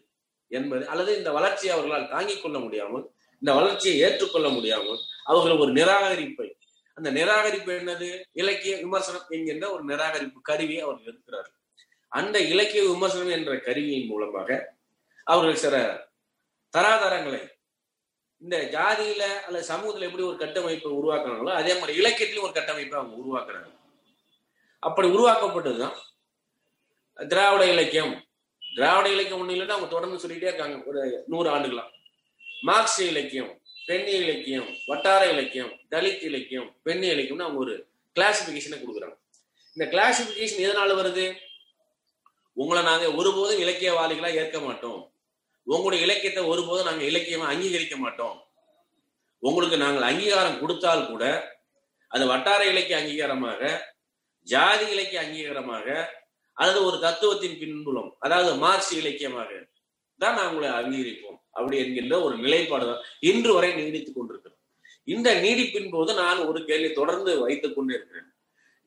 என்பது 0.52 0.88
அல்லது 0.88 1.18
இந்த 1.18 1.32
வளர்ச்சியை 1.32 1.76
அவர்களால் 1.76 2.10
தாங்கிக் 2.10 2.42
கொள்ள 2.42 2.60
முடியாமல் 2.60 3.04
இந்த 3.42 3.54
வளர்ச்சியை 3.54 3.98
ஏற்றுக்கொள்ள 4.02 4.50
முடியாமல் 4.50 5.00
அவர்கள் 5.24 5.58
ஒரு 5.58 5.72
நிராகரிப்பை 5.72 6.48
அந்த 6.98 7.12
நிராகரிப்பு 7.12 7.72
என்னது? 7.76 8.08
இலக்கிய 8.34 8.76
விமர்சனம் 8.78 9.28
என்கின்ற 9.30 9.66
ஒரு 9.72 9.84
நிராகரிப்பு 9.84 10.40
கருவியை 10.42 10.82
அவர்கள் 10.82 11.14
இருக்கிறார்கள் 11.14 11.56
அந்த 12.12 12.40
இலக்கிய 12.48 12.84
விமர்சனம் 12.84 13.30
என்ற 13.30 13.58
கருவியின் 13.60 14.08
மூலமாக 14.08 14.50
அவர்கள் 15.28 15.56
சில 15.56 15.76
தராதரங்களை 16.74 17.42
இந்த 18.42 18.58
ஜாதியில 18.74 19.24
அல்லது 19.46 19.66
சமூகத்துல 19.70 20.08
எப்படி 20.08 20.24
ஒரு 20.24 20.38
கட்டமைப்பை 20.38 20.92
உருவாக்குறாங்களோ 20.92 21.52
அதே 21.54 21.74
மாதிரி 21.80 21.98
இலக்கியத்திலும் 22.02 22.46
ஒரு 22.48 22.54
கட்டமைப்பை 22.54 23.00
அவங்க 23.00 23.16
உருவாக்குறாங்க. 23.24 23.70
அப்படி 24.84 25.08
உருவாக்கப்பட்டதுதான் 25.08 25.98
திராவிட 27.28 27.72
இலக்கியம். 27.72 28.28
திராவிட 28.76 29.10
இலக்கியம் 29.10 29.50
ஒண்ணு 29.50 29.52
இல்லைன்னா 29.52 29.70
அவங்க 29.70 29.88
தொடர்ந்து 29.88 30.28
சொல்லிட்டே 30.28 30.50
இருக்காங்க. 30.50 30.84
ஒரு 30.86 31.24
நூறு 31.28 31.50
ஆண்டுகளா. 31.56 31.84
மார்க்சிய 32.62 33.10
இலக்கியம் 33.10 33.62
பெண்ணிய 33.86 34.18
இலக்கியம் 34.18 34.78
வட்டார 34.86 35.32
இலக்கியம் 35.32 35.80
தலித் 35.92 36.24
இலக்கியம் 36.24 36.80
பெண்ணிய 36.84 37.14
இலக்கியம்னு 37.14 37.48
அவங்க 37.48 37.60
ஒரு 37.60 37.88
கிளாசிபிகேஷனை 38.20 38.80
கொடுக்குறாங்க. 38.80 39.16
இந்த 39.76 39.86
கிளாசிபிகேஷன் 39.92 40.66
எதனால 40.68 40.94
வருது? 41.00 41.36
உங்களை 42.54 42.84
நாங்க 42.84 43.14
ஒருபோதும் 43.14 43.62
இலக்கியவாதிகளா 43.62 44.34
ஏற்க 44.34 44.60
மாட்டோம். 44.60 45.14
உங்களுடைய 45.64 46.06
இலக்கியத்தை 46.06 46.44
ஒருபோதும் 46.44 46.86
நாங்க 46.86 47.04
இலக்கியமா 47.04 47.48
அங்கீகரிக்க 47.54 47.96
மாட்டோம். 47.96 48.48
உங்களுக்கு 49.40 49.78
நாங்கள் 49.78 50.02
அங்கீகாரம் 50.02 50.60
கொடுத்தால் 50.60 51.08
கூட 51.08 51.56
அது 52.08 52.28
வட்டார 52.28 52.66
இலக்கிய 52.66 52.98
அங்கீகாரமாக 52.98 53.80
ஜாதி 54.42 54.90
இலக்கிய 54.90 55.22
அங்கீகாரமாக 55.22 56.18
அல்லது 56.60 56.80
ஒரு 56.90 56.98
தத்துவத்தின் 57.06 57.60
பின்புலம் 57.62 58.12
அதாவது 58.26 58.52
மார்க்சி 58.64 58.94
இலக்கியமாக 59.02 59.52
தான் 60.22 60.36
நாங்கள் 60.38 60.52
உங்களை 60.52 60.70
அங்கீகரிப்போம். 60.80 61.38
அப்படி 61.58 61.76
என்கின்ற 61.84 62.16
ஒரு 62.26 62.36
நிலைப்பாடு 62.46 62.86
தான் 62.90 63.04
இன்று 63.30 63.52
வரை 63.58 63.70
நீடித்துக் 63.78 64.18
கொண்டிருக்கிறோம் 64.18 64.58
இந்த 65.14 65.30
நீடிப்பின் 65.44 65.92
போது 65.94 66.12
நான் 66.24 66.40
ஒரு 66.50 66.60
கேள்வி 66.70 66.90
தொடர்ந்து 67.00 67.32
வைத்துக் 67.44 67.76
கொண்டே 67.76 67.94
இருக்கிறேன் 67.98 68.28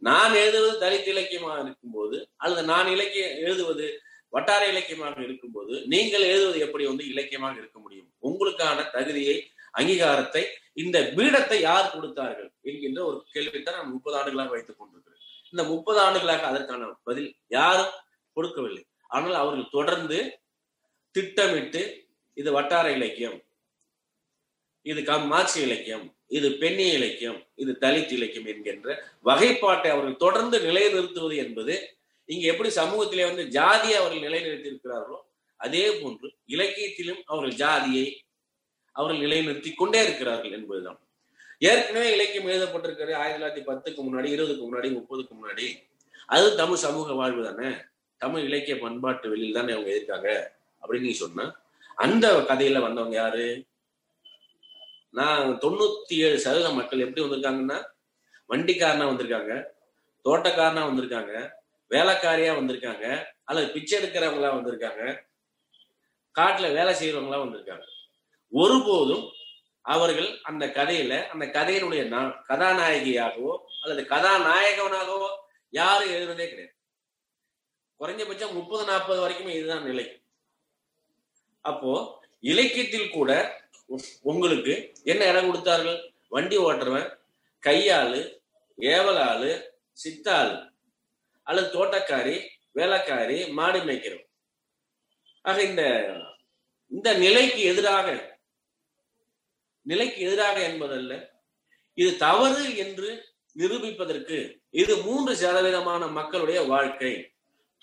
நான் 0.03 0.33
எழுதுவது 0.43 0.75
தலித் 0.83 1.11
இலக்கியமாக 1.13 1.57
இருக்கும்போது 1.65 2.17
அல்லது 2.45 2.63
நான் 2.73 2.89
இலக்கிய 2.95 3.25
எழுதுவது 3.45 3.87
வட்டார 4.33 4.63
இலக்கியமாக 4.73 5.19
இருக்கும்போது 5.27 5.75
நீங்கள் 5.93 6.25
எழுதுவது 6.33 6.59
எப்படி 6.67 6.85
வந்து 6.91 7.05
இலக்கியமாக 7.13 7.57
இருக்க 7.63 7.79
முடியும்? 7.85 8.09
உங்களுக்கான 8.29 8.85
தகுதியை 8.95 9.37
அங்கீகாரத்தை 9.79 10.43
இந்த 10.83 10.99
பீடத்தை 11.17 11.59
யார் 11.69 11.93
கொடுத்தார்கள்? 11.95 12.51
என்கின்ற 12.69 13.01
ஒரு 13.09 13.19
கேள்வித்தான் 13.35 13.79
நான் 13.79 13.93
முப்பது 13.95 14.17
ஆண்டுகளாக 14.19 14.53
வைத்துக் 14.55 14.79
கொண்டிருக்கிறேன். 14.81 15.12
இந்த 15.53 15.63
முப்பது 15.73 15.99
ஆண்டுகளாக 16.01 16.47
அதற்கான 16.47 16.89
பதில் 17.09 17.31
யாரும் 17.49 17.95
கொடுக்கவில்லை. 18.37 18.85
ஆனால் 19.11 19.37
அவர்கள் 19.43 19.75
தொடர்ந்து 19.79 20.19
திட்டமிட்டு 21.15 21.83
இது 22.37 22.51
வட்டார 22.53 22.87
இலக்கியம் 22.99 23.39
இது 24.87 25.01
கம் 25.03 25.33
இலக்கியம் 25.67 26.07
இது 26.29 26.49
பெண்ணிய 26.63 26.93
இலக்கியம் 26.99 27.41
இது 27.55 27.73
தலித் 27.83 28.15
இலக்கியம் 28.17 28.49
என்கின்ற 28.53 28.95
வகைப்பாட்டை 29.25 29.89
அவர்கள் 29.91 30.23
தொடர்ந்து 30.25 30.57
நிலைநிறுத்துவது 30.61 31.37
என்பது 31.45 31.75
இங்க 32.29 32.45
எப்படி 32.53 32.71
சமூகத்திலே 32.81 33.25
வந்து 33.31 33.45
ஜாதியை 33.59 33.97
அவர்கள் 34.01 34.27
நிலைநிறுத்தி 34.27 34.71
இருக்கிறார்களோ 34.73 35.19
அதே 35.61 35.85
போன்று 36.01 36.29
இலக்கியத்திலும் 36.47 37.21
அவர்கள் 37.27 37.59
ஜாதியை 37.63 38.07
அவர்கள் 38.97 39.25
நிலைநிறுத்தி 39.25 39.71
கொண்டே 39.75 40.01
இருக்கிறார்கள் 40.03 40.55
என்பதுதான். 40.59 40.99
ஏற்கனவே 41.69 42.13
இலக்கியம் 42.13 42.47
எழுதப்பட்டிருக்கிறது 42.47 43.15
ஆயிரத்தி 43.15 43.43
தொள்ளாயிரத்தி 43.43 43.65
பத்துக்கு 43.65 44.01
முன்னாடி 44.07 44.29
இருபதுக்கு 44.35 44.65
முன்னாடி 44.69 44.89
முப்பதுக்கு 44.95 45.35
முன்னாடி. 45.41 45.67
அது 46.27 46.57
தமிழ் 46.57 46.77
சமூக 46.77 47.13
வாழ்வு 47.13 47.55
தானே. 47.55 47.71
தமிழ் 48.17 48.45
இலக்கிய 48.45 48.79
பண்பாட்டு 48.79 49.29
வெளியில் 49.29 49.55
தானே 49.55 49.73
அவங்க 49.73 49.95
இருக்காங்க 49.95 50.55
அப்படின்னு 50.83 51.01
நீ 51.01 51.11
சொன்ன. 51.11 51.55
அந்த 51.95 52.27
கதையில 52.49 52.81
வந்தவங்க 52.81 53.17
யாரு? 53.17 53.65
நான் 55.11 55.59
தொண்ணூத்தி 55.59 56.17
ஏழு 56.27 56.39
சதவீத 56.41 56.71
மக்கள் 56.71 56.99
எப்படி 56.99 57.23
வந்திருக்காங்கன்னா 57.27 57.79
வண்டிக்காரனா 58.49 59.07
வந்திருக்காங்க 59.11 59.53
தோட்டக்காரனா 60.25 60.83
வந்திருக்காங்க 60.89 61.33
வேலைக்காரியா 61.91 62.53
வந்திருக்காங்க 62.59 63.25
அல்லது 63.45 63.73
பிச்சை 63.73 64.03
எடுக்கிறவங்களா 64.03 64.51
வந்திருக்காங்க 64.59 65.03
காட்டுல 66.39 66.73
வேலை 66.75 66.93
செய்யறவங்களா 66.95 67.41
வந்திருக்காங்க. 67.45 67.87
ஒருபோதும் 68.53 69.25
அவர்கள் 69.85 70.29
அந்த 70.49 70.65
கதையில 70.79 71.13
அந்த 71.33 71.45
கதையினுடைய 71.57 72.03
கதாநாயகியாகவோ 72.51 73.55
அல்லது 73.83 74.03
கதாநாயகனாகவோ 74.15 75.29
யாரும் 75.79 76.13
எழுதுறதே 76.17 76.47
கிடையாது. 76.49 76.75
குறைஞ்சபட்சம் 78.01 78.57
முப்பது 78.59 78.85
நாற்பது 78.91 79.21
வரைக்குமே 79.23 79.53
இதுதான் 79.57 79.89
நிலை. 79.91 80.07
அப்போ 81.65 81.93
இலக்கியத்தில் 82.51 83.13
கூட 83.17 83.31
உங்களுக்கு 84.31 84.75
என்ன 85.13 85.23
இடம் 85.31 85.49
கொடுத்தார்கள்? 85.49 85.99
வண்டி 86.35 86.57
ஓட்டுறவன் 86.67 87.09
கையாளு 87.63 88.21
ஏவலாளு 88.79 89.51
சித்தாளு 90.03 90.57
அல்லது 91.47 91.69
தோட்டக்காரி 91.77 92.37
வேலைக்காரி 92.79 93.39
மாடு 93.59 93.81
மேய்க்கிறவன். 93.89 94.29
ஆக 95.45 95.59
இந்த 95.71 95.85
இந்த 96.91 97.09
நிலைக்கு 97.25 97.61
எதிராக 97.73 98.09
நிலைக்கு 99.83 100.21
எதிராக 100.27 100.61
என்பதல்ல. 100.61 101.13
இது 101.95 102.17
தவறு 102.17 102.77
என்று 102.77 103.25
நிரூபிப்பதற்கு 103.59 104.61
இது 104.71 104.97
மூன்று 104.97 105.33
சதவீதமான 105.35 106.11
மக்களுடைய 106.11 106.61
வாழ்க்கை. 106.63 107.33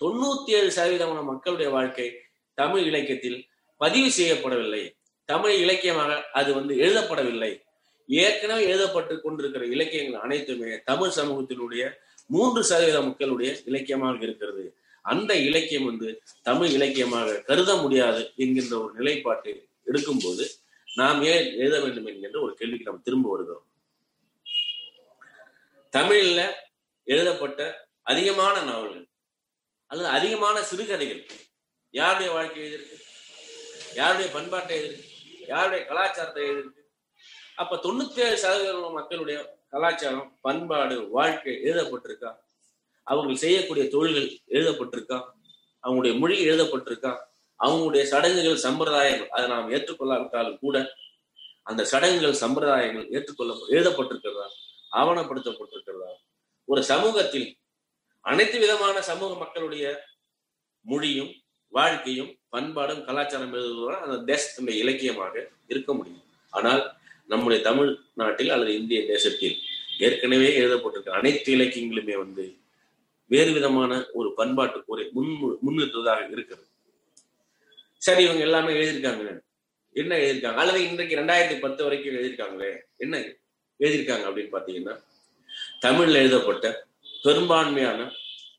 தொண்ணூத்தி 0.00 0.50
ஏழு 0.50 0.70
சதவீதமான 0.76 1.22
மக்களுடைய 1.24 1.70
வாழ்க்கை 1.70 2.12
தமிழ் 2.54 2.86
இலக்கியத்தில் 2.86 3.48
பதிவு 3.76 4.08
செய்யப்படவில்லை. 4.08 4.96
தமிழ் 5.24 5.54
இலக்கியமாக 5.54 6.30
அது 6.30 6.54
வந்து 6.54 6.74
எழுதப்படவில்லை. 6.74 7.62
ஏற்கனவே 8.08 8.62
எழுதப்பட்டு 8.72 9.20
கொண்டிருக்கிற 9.20 9.64
இலக்கியங்கள் 9.66 10.20
அனைத்துமே 10.20 10.80
தமிழ் 10.84 11.16
சமூகத்தினுடைய 11.16 11.82
மூன்று 12.26 12.64
சதவீத 12.64 13.02
மக்களுடைய 13.02 13.56
இலக்கியமாக 13.64 14.22
இருக்கிறது. 14.22 14.76
அந்த 15.02 15.34
இலக்கியம் 15.34 15.84
வந்து 15.84 16.22
தமிழ் 16.42 16.68
இலக்கியமாக 16.68 17.38
கருத 17.40 17.76
முடியாது 17.76 18.32
என்கின்ற 18.36 18.78
ஒரு 18.82 18.92
நிலைப்பாட்டை 18.94 19.68
எடுக்கும்போது 19.86 20.44
நாம் 20.94 21.22
ஏன் 21.22 21.54
எழுத 21.54 21.80
வேண்டும் 21.80 22.06
என்கின்ற 22.06 22.40
ஒரு 22.40 22.54
கேள்விக்கு 22.54 22.90
நாம் 22.90 23.02
திரும்ப 23.02 23.30
வருகிறோம். 23.30 23.66
தமிழ்ல 25.92 26.52
எழுதப்பட்ட 27.04 27.88
அதிகமான 28.02 28.62
நாவல்கள் 28.62 29.08
அல்லது 29.86 30.08
அதிகமான 30.08 30.62
சிறுகதைகள் 30.62 31.26
யாருடைய 31.90 32.32
வாழ்க்கை 32.32 32.62
எழுதியிருக்கு 32.62 32.98
யாருடைய 33.94 34.32
பண்பாட்டை 34.32 34.82
எழுதிருக்கு 34.82 35.46
யாருடைய 35.46 35.86
கலாச்சாரத்தை 35.86 36.44
எழுதிருக்கு 36.44 36.78
அப்ப 37.54 37.76
தொண்ணூத்தி 37.76 38.18
ஏழு 38.18 38.38
சதவீதம் 38.38 38.92
மக்களுடைய 38.92 39.58
கலாச்சாரம் 39.68 40.38
பண்பாடு 40.40 41.08
வாழ்க்கை 41.10 41.54
எழுதப்பட்டிருக்கா? 41.54 42.36
அவர்கள் 43.02 43.36
செய்யக்கூடிய 43.36 43.88
தொழில்கள் 43.88 44.40
எழுதப்பட்டிருக்கா? 44.48 45.30
அவங்களுடைய 45.82 46.18
மொழி 46.18 46.46
எழுதப்பட்டிருக்கா? 46.46 47.29
அவங்களுடைய 47.60 48.02
சடங்குகள் 48.02 48.64
சம்பிரதாயங்கள் 48.66 49.28
அதை 49.28 49.48
நாம் 49.48 49.70
ஏற்றுக்கொள்ளாவிட்டாலும் 49.70 50.58
கூட 50.58 50.94
அந்த 51.62 51.84
சடங்குகள் 51.84 52.40
சம்பிரதாயங்கள் 52.40 53.06
ஏற்றுக்கொள்ள 53.10 53.54
எழுதப்பட்டிருக்கிறதா 53.68 54.46
ஆவணப்படுத்தப்பட்டிருக்கிறதா? 54.92 56.10
ஒரு 56.64 56.82
சமூகத்தில் 56.82 57.48
அனைத்து 58.20 58.58
விதமான 58.58 58.96
சமூக 59.00 59.34
மக்களுடைய 59.34 59.84
மொழியும் 60.86 61.32
வாழ்க்கையும் 61.68 62.30
பண்பாடும் 62.48 63.04
கலாச்சாரம் 63.04 63.52
எழுதுவதால் 63.52 64.00
அந்த 64.00 64.16
தேசத்தினுடைய 64.32 64.76
இலக்கியமாக 64.76 65.50
இருக்க 65.68 65.92
முடியும். 65.94 66.24
ஆனால் 66.50 66.82
நம்முடைய 67.26 67.62
தமிழ் 67.62 67.90
நாட்டில் 68.14 68.50
அல்லது 68.50 68.74
இந்திய 68.74 69.06
தேசத்தில் 69.06 69.56
ஏற்கனவே 69.98 70.48
எழுதப்பட்டிருக்க 70.60 71.10
அனைத்து 71.10 71.56
இலக்கியங்களுமே 71.56 72.16
வந்து 72.16 72.58
வேறு 73.26 73.52
விதமான 73.52 74.06
ஒரு 74.12 74.34
பண்பாட்டு 74.34 74.84
கூரை 74.84 75.04
முன் 75.12 75.30
முன்னிறுத்துவதாக 75.66 76.30
இருக்கிறது. 76.30 76.66
சரி 78.00 78.24
இவங்க 78.24 78.40
எல்லாமே 78.40 78.72
எழுதியிருக்காங்களே. 78.72 79.40
என்ன 79.92 80.16
எழுதியிருக்காங்க? 80.16 80.54
அல்லது 80.54 80.88
இன்றைக்கு 80.88 81.16
ரெண்டாயிரத்தி 81.16 81.60
பத்து 81.60 81.82
வரைக்கும் 81.82 82.14
எழுதியிருக்காங்களே? 82.14 82.80
என்ன 82.96 83.18
எழுதியிருக்காங்க 83.78 84.24
அப்படின்னு 84.26 84.52
பாத்தீங்கன்னா 84.52 85.02
தமிழ்ல 85.80 86.12
எழுதப்பட்ட 86.12 86.86
பெரும்பான்மையான 87.22 88.10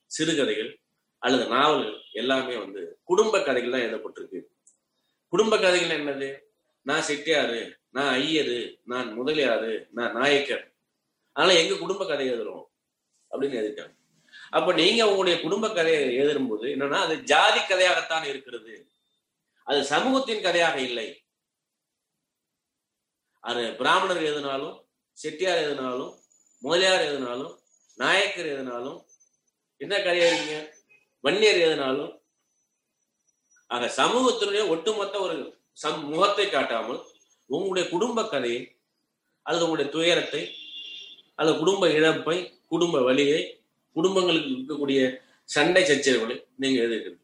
சிறுகதைகள் 0.06 0.80
அல்லது 1.18 1.48
நாவல்கள் 1.48 2.02
எல்லாமே 2.12 2.56
வந்து 2.56 3.00
குடும்ப 3.04 3.44
கதைகள் 3.44 3.72
தான் 3.72 3.82
எழுதப்பட்டிருக்கு. 3.82 4.42
குடும்ப 5.28 5.60
கதைகள் 5.60 6.02
என்னது? 6.02 6.40
நான் 6.82 7.04
செட்டியாரு 7.08 7.74
நான் 7.90 8.20
ஐயரு 8.20 8.80
நான் 8.86 9.22
முதலியாரு 9.22 9.88
நான் 9.92 10.12
நாயக்கர். 10.12 10.72
அதனால 11.32 11.60
எங்க 11.60 11.78
குடும்ப 11.78 12.08
கதை 12.08 12.34
எழுதுறோம்? 12.34 12.66
அப்படின்னு 13.32 13.62
எழுதிட்டாங்க 13.64 13.96
அப்ப 14.50 14.74
நீங்க 14.74 15.06
உங்களுடைய 15.06 15.42
குடும்ப 15.42 15.74
கதையை 15.74 16.20
எழுதும்போது 16.20 16.62
என்னன்னா 16.62 16.94
அது 16.94 17.24
ஜாதி 17.24 17.60
கதையாகத்தான் 17.60 18.26
இருக்கிறது. 18.26 18.91
அது 19.68 19.80
சமூகத்தின் 19.86 20.46
கதையாக 20.46 20.78
இல்லை. 20.82 21.08
அது 23.44 23.62
பிராமணர் 23.80 24.24
எழுதினாலும் 24.24 24.76
செட்டியார் 25.18 25.62
எழுதினாலும் 25.64 26.12
முதலியார் 26.62 27.06
எழுதினாலும் 27.08 27.54
நாயக்கர் 27.98 28.52
எதுனாலும் 28.56 29.00
என்ன 29.82 29.94
கதையா 29.98 30.28
இருக்கீங்க? 30.28 30.58
வன்னியர் 31.24 31.62
எதுனாலும். 31.68 32.12
ஆக 33.68 33.88
சமூகத்தினுடைய 33.98 34.64
ஒட்டுமொத்த 34.68 35.16
ஒரு 35.20 35.36
சம் 35.74 36.02
முகத்தை 36.06 36.46
காட்டாமல் 36.50 37.00
உங்களுடைய 37.50 37.90
குடும்ப 37.90 38.28
கதையை 38.30 38.62
அல்லது 39.46 39.66
உங்களுடைய 39.66 39.90
துயரத்தை 39.92 40.42
அல்லது 41.36 41.58
குடும்ப 41.58 41.90
இழப்பை 41.90 42.38
குடும்ப 42.68 43.00
வழியை 43.02 43.40
குடும்பங்களுக்கு 43.96 44.50
இருக்கக்கூடிய 44.50 45.00
சண்டை 45.50 45.84
சச்சரவுகளை 45.84 46.36
நீங்க 46.56 46.80
எழுதுகிறது 46.82 47.20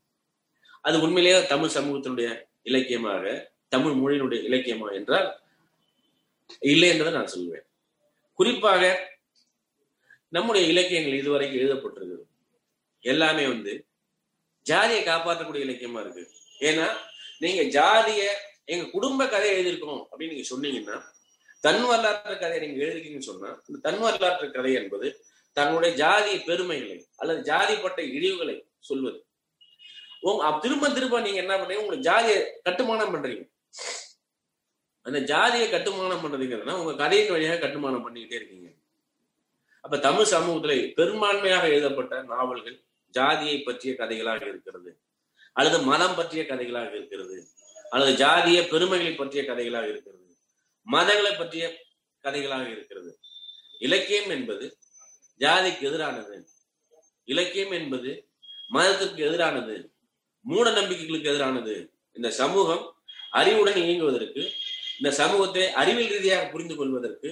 அது 0.87 1.01
உண்மையிலேயே 1.01 1.45
தமிழ் 1.45 1.69
சமூகத்தினுடைய 1.69 2.49
இலக்கியமாக 2.61 3.53
தமிழ் 3.67 3.91
மொழியினுடைய 3.91 4.39
இலக்கியமா 4.49 4.93
என்றால் 4.93 5.41
இல்லை 6.59 6.89
என்றதை 6.89 7.13
நான் 7.13 7.31
சொல்லுவேன் 7.35 7.65
குறிப்பாக 8.33 9.13
நம்முடைய 10.29 10.67
இலக்கியங்கள் 10.67 11.13
இதுவரைக்கும் 11.13 11.61
எழுதப்பட்டிருக்குது 11.61 12.23
எல்லாமே 13.01 13.47
வந்து 13.47 13.85
ஜாதியை 14.65 15.03
காப்பாற்றக்கூடிய 15.03 15.65
இலக்கியமா 15.65 15.99
இருக்கு. 15.99 16.23
ஏன்னா 16.59 16.87
நீங்க 17.39 17.61
ஜாதிய 17.63 18.21
எங்க 18.65 18.89
குடும்ப 18.89 19.27
கதையை 19.27 19.55
எழுதியிருக்கோம் 19.57 20.07
அப்படின்னு 20.11 20.33
நீங்க 20.33 20.47
சொன்னீங்கன்னா 20.55 20.97
தன் 21.59 21.83
வரலாற்று 21.83 22.37
கதையை 22.37 22.67
நீங்க 22.67 22.85
எழுதிருக்கீங்கன்னு 22.85 23.29
சொன்னா 23.31 23.61
இந்த 23.67 23.91
தன் 23.91 23.99
வரலாற்று 23.99 24.51
கதை 24.51 24.73
என்பது 24.73 25.07
தன்னுடைய 25.53 26.05
ஜாதிய 26.05 26.45
பெருமைகளை 26.45 27.07
அல்லது 27.15 27.53
ஜாதிப்பட்ட 27.53 28.01
இழிவுகளை 28.01 28.55
சொல்வது. 28.79 29.26
உங்க 30.31 30.57
திரும்ப 30.61 30.89
திரும்ப 30.89 31.19
நீங்க 31.19 31.39
என்ன 31.39 31.55
பண்றீங்க? 31.55 31.75
உங்களுக்கு 31.75 31.99
ஜாதியை 31.99 32.61
கட்டுமானம் 32.63 33.15
பண்றீங்க. 33.15 33.49
அந்த 35.01 35.19
ஜாதியை 35.19 35.69
கட்டுமானம் 35.69 36.23
பண்றதுங்கிறதுனா 36.23 36.71
உங்க 36.71 36.95
கதையின் 36.95 37.31
வழியாக 37.31 37.57
கட்டுமானம் 37.57 38.03
பண்ணிக்கிட்டே 38.07 38.33
இருக்கீங்க. 38.33 38.69
அப்ப 39.81 39.97
தமிழ் 39.97 40.31
சமூகத்துல 40.31 40.93
பெரும்பான்மையாக 40.93 41.63
எழுதப்பட்ட 41.63 42.23
நாவல்கள் 42.23 42.83
ஜாதியை 43.09 43.61
பற்றிய 43.61 43.95
கதைகளாக 43.97 44.47
இருக்கிறது. 44.47 44.99
அல்லது 45.53 45.81
மதம் 45.81 46.15
பற்றிய 46.15 46.43
கதைகளாக 46.43 46.89
இருக்கிறது. 46.89 47.47
அல்லது 47.89 48.25
ஜாதிய 48.25 48.69
பெருமைகளை 48.69 49.15
பற்றிய 49.15 49.51
கதைகளாக 49.51 49.89
இருக்கிறது. 49.89 50.35
மதங்களை 50.91 51.37
பற்றிய 51.37 51.73
கதைகளாக 52.23 52.71
இருக்கிறது. 52.71 53.19
இலக்கியம் 53.79 54.29
என்பது 54.29 54.77
ஜாதிக்கு 55.39 55.83
எதிரானது. 55.89 56.43
இலக்கியம் 57.23 57.71
என்பது 57.71 58.27
மதத்திற்கு 58.69 59.23
எதிரானது. 59.23 59.95
மூட 60.47 60.67
நம்பிக்கைகளுக்கு 60.79 61.31
எதிரானது. 61.33 61.73
இந்த 62.17 62.29
சமூகம் 62.41 62.83
அறிவுடன் 63.39 63.79
இயங்குவதற்கு 63.85 64.41
இந்த 64.99 65.09
சமூகத்தை 65.21 65.65
அறிவியல் 65.81 66.13
ரீதியாக 66.13 66.45
புரிந்து 66.53 66.75
கொள்வதற்கு 66.75 67.29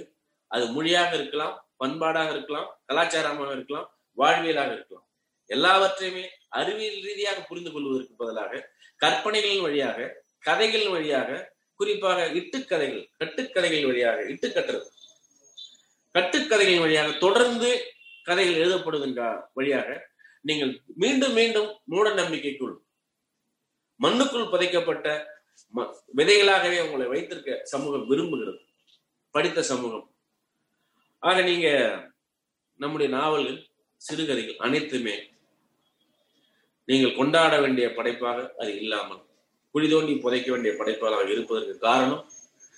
அது 0.51 0.65
மொழியாக 0.75 1.12
இருக்கலாம் 1.15 1.56
பண்பாடாக 1.82 2.30
இருக்கலாம் 2.36 2.67
கலாச்சாரமாக 2.89 3.51
இருக்கலாம் 3.51 3.88
வாழ்வியலாக 4.17 4.71
இருக்கலாம். 4.78 5.06
எல்லாவற்றையுமே 5.49 6.23
அறிவியல் 6.60 7.01
ரீதியாக 7.08 7.39
புரிந்து 7.49 7.71
கொள்வதற்கு 7.71 8.13
பதிலாக 8.15 8.62
கற்பனைகளின் 9.01 9.65
வழியாக 9.67 10.08
கதைகள் 10.39 10.88
வழியாக 10.89 11.30
குறிப்பாக 11.80 12.19
இட்டுக்கதைகள் 12.39 13.04
கட்டுக்கதைகள் 13.21 13.88
வழியாக 13.89 14.19
இட்டுக்கட்டுறது. 14.34 14.88
கட்டுக்கதைகளின் 16.15 16.84
வழியாக 16.86 17.10
தொடர்ந்து 17.25 17.69
கதைகள் 18.25 18.60
எழுதப்படுவதன் 18.62 19.17
வழியாக 19.54 19.89
நீங்கள் 20.41 20.71
மீண்டும் 20.95 21.34
மீண்டும் 21.34 21.69
மூட 21.93 22.08
நம்பிக்கைக்குள் 22.13 22.75
மண்ணுக்குள் 23.99 24.51
புதைக்கப்பட்ட 24.53 25.08
விதைகளாகவே 26.17 26.77
உங்களை 26.86 27.05
வைத்திருக்க 27.08 27.51
சமூகம் 27.73 28.10
விரும்புகிறது. 28.12 28.60
படித்த 29.36 29.60
சமூகம். 29.71 30.05
ஆக 31.19 31.38
நீங்க 31.41 31.67
நம்முடைய 32.79 33.10
நாவல்கள் 33.17 33.60
சிறுகதைகள் 34.01 34.58
அனைத்துமே 34.65 35.15
நீங்கள் 36.88 37.15
கொண்டாட 37.15 37.53
வேண்டிய 37.62 37.86
படைப்பாக 37.97 38.39
அது 38.58 38.71
இல்லாமல் 38.81 39.21
குழி 39.75 39.88
தோண்டி 39.89 40.13
புதைக்க 40.15 40.47
வேண்டிய 40.51 40.73
படைப்பாளராக 40.79 41.31
இருப்பதற்கு 41.36 41.75
காரணம் 41.88 42.23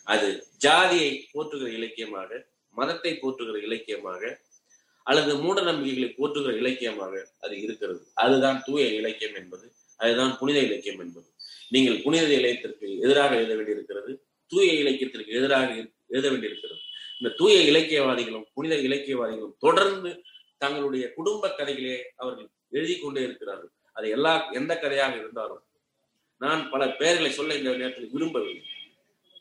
அது 0.08 0.28
ஜாதியை 0.66 1.10
போற்றுகிற 1.34 1.70
இலக்கியமாக 1.80 2.30
மதத்தை 2.76 3.12
போற்றுகிற 3.22 3.58
இலக்கியமாக 3.68 4.22
அல்லது 5.08 5.34
மூட 5.44 5.58
நம்பிக்கைகளை 5.62 6.10
போற்றுகிற 6.20 6.54
இலக்கியமாக 6.62 7.14
அது 7.40 7.56
இருக்கிறது. 7.62 8.00
அதுதான் 8.14 8.64
தூய 8.66 8.86
இலக்கியம் 9.02 9.36
என்பது. 9.36 9.66
அதுதான் 9.98 10.38
புனித 10.38 10.60
இலக்கியம் 10.60 11.00
என்பது. 11.00 11.28
நீங்கள் 11.70 12.02
புனித 12.02 12.24
இலக்கியத்திற்கு 12.24 13.00
எதிராக 13.00 13.36
எழுத 13.36 13.56
வேண்டியிருக்கிறது 13.56 14.26
தூய 14.46 14.74
இலக்கியத்திற்கு 14.74 15.34
எதிராக 15.34 15.88
எழுத 16.08 16.30
வேண்டியிருக்கிறது. 16.30 16.80
இந்த 17.20 17.36
தூய 17.36 17.72
இலக்கியவாதிகளும் 17.72 18.46
புனித 18.54 18.76
இலக்கியவாதிகளும் 18.76 19.56
தொடர்ந்து 19.60 20.24
தங்களுடைய 20.58 21.14
குடும்ப 21.14 21.48
கதைகளே 21.58 22.02
அவர்கள் 22.16 22.50
எழுதி 22.70 23.00
கொண்டே 23.00 23.22
இருக்கிறார்கள். 23.22 23.70
அது 23.92 24.10
எல்லா 24.10 24.52
எந்த 24.52 24.80
கதையாக 24.80 25.16
இருந்தாலும் 25.16 25.64
நான் 26.38 26.70
பல 26.70 26.90
பெயர்களை 26.90 27.32
சொல்ல 27.32 27.54
இந்த 27.54 27.76
நேரத்தில் 27.76 28.10
விரும்பவில்லை. 28.12 28.64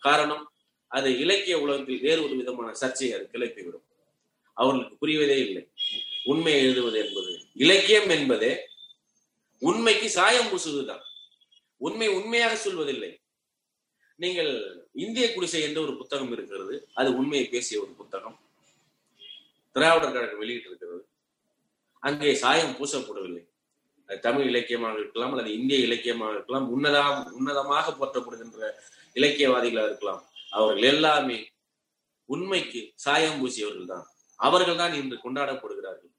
காரணம் 0.01 0.53
அது 0.87 1.19
இலக்கிய 1.19 1.61
உலகத்தில் 1.61 2.01
வேறு 2.01 2.25
ஒரு 2.25 2.37
விதமான 2.37 2.73
சர்ச்சையை 2.73 3.19
அது 3.19 3.29
கிளப்பிவிடும். 3.33 3.85
அவர்களுக்கு 4.53 5.07
புரிவதே 5.07 5.37
இல்லை. 5.47 5.69
உண்மையை 6.25 6.65
எழுதுவது 6.65 7.07
என்பது 7.07 7.39
இலக்கியம் 7.53 8.09
என்பதே 8.09 8.66
உண்மைக்கு 9.59 10.09
சாயம் 10.09 10.47
பூசுவதுதான். 10.47 11.01
உண்மை 11.77 12.09
உண்மையாக 12.09 12.71
சொல்வதில்லை. 12.71 13.19
நீங்கள் 14.17 14.85
இந்திய 14.93 15.33
குடிசை 15.33 15.63
என்ற 15.63 15.81
ஒரு 15.81 15.97
புத்தகம் 15.97 16.33
இருக்கிறது. 16.33 16.89
அது 16.95 17.17
உண்மையை 17.17 17.49
பேசிய 17.49 17.81
ஒரு 17.81 17.91
புத்தகம். 17.91 18.39
திராவிடர் 19.73 20.13
கழகம் 20.13 20.43
வெளியிட்டிருக்கிறது. 20.43 21.03
அங்கே 21.99 22.35
சாயம் 22.35 22.77
பூசப்படவில்லை. 22.79 23.49
அது 24.09 24.19
தமிழ் 24.21 24.47
இலக்கியமாக 24.47 24.99
இருக்கலாம் 24.99 25.31
அல்லது 25.31 25.53
இந்திய 25.53 25.79
இலக்கியமாக 25.79 26.33
இருக்கலாம். 26.33 26.71
உன்னதம் 26.71 27.37
உன்னதமாக 27.39 27.97
போற்றப்படுகின்ற 28.01 28.75
இலக்கியவாதிகளாக 29.15 29.85
இருக்கலாம். 29.85 30.29
அவர்கள் 30.51 30.83
எல்லாமே 30.83 31.51
உண்மைக்கு 32.25 32.93
சாயம் 32.95 33.39
பூசியவர்கள் 33.41 33.87
தான் 33.87 34.07
அவர்கள் 34.37 34.77
தான் 34.77 34.93
இன்று 34.93 35.17
கொண்டாடப்படுகிறார்கள். 35.17 36.13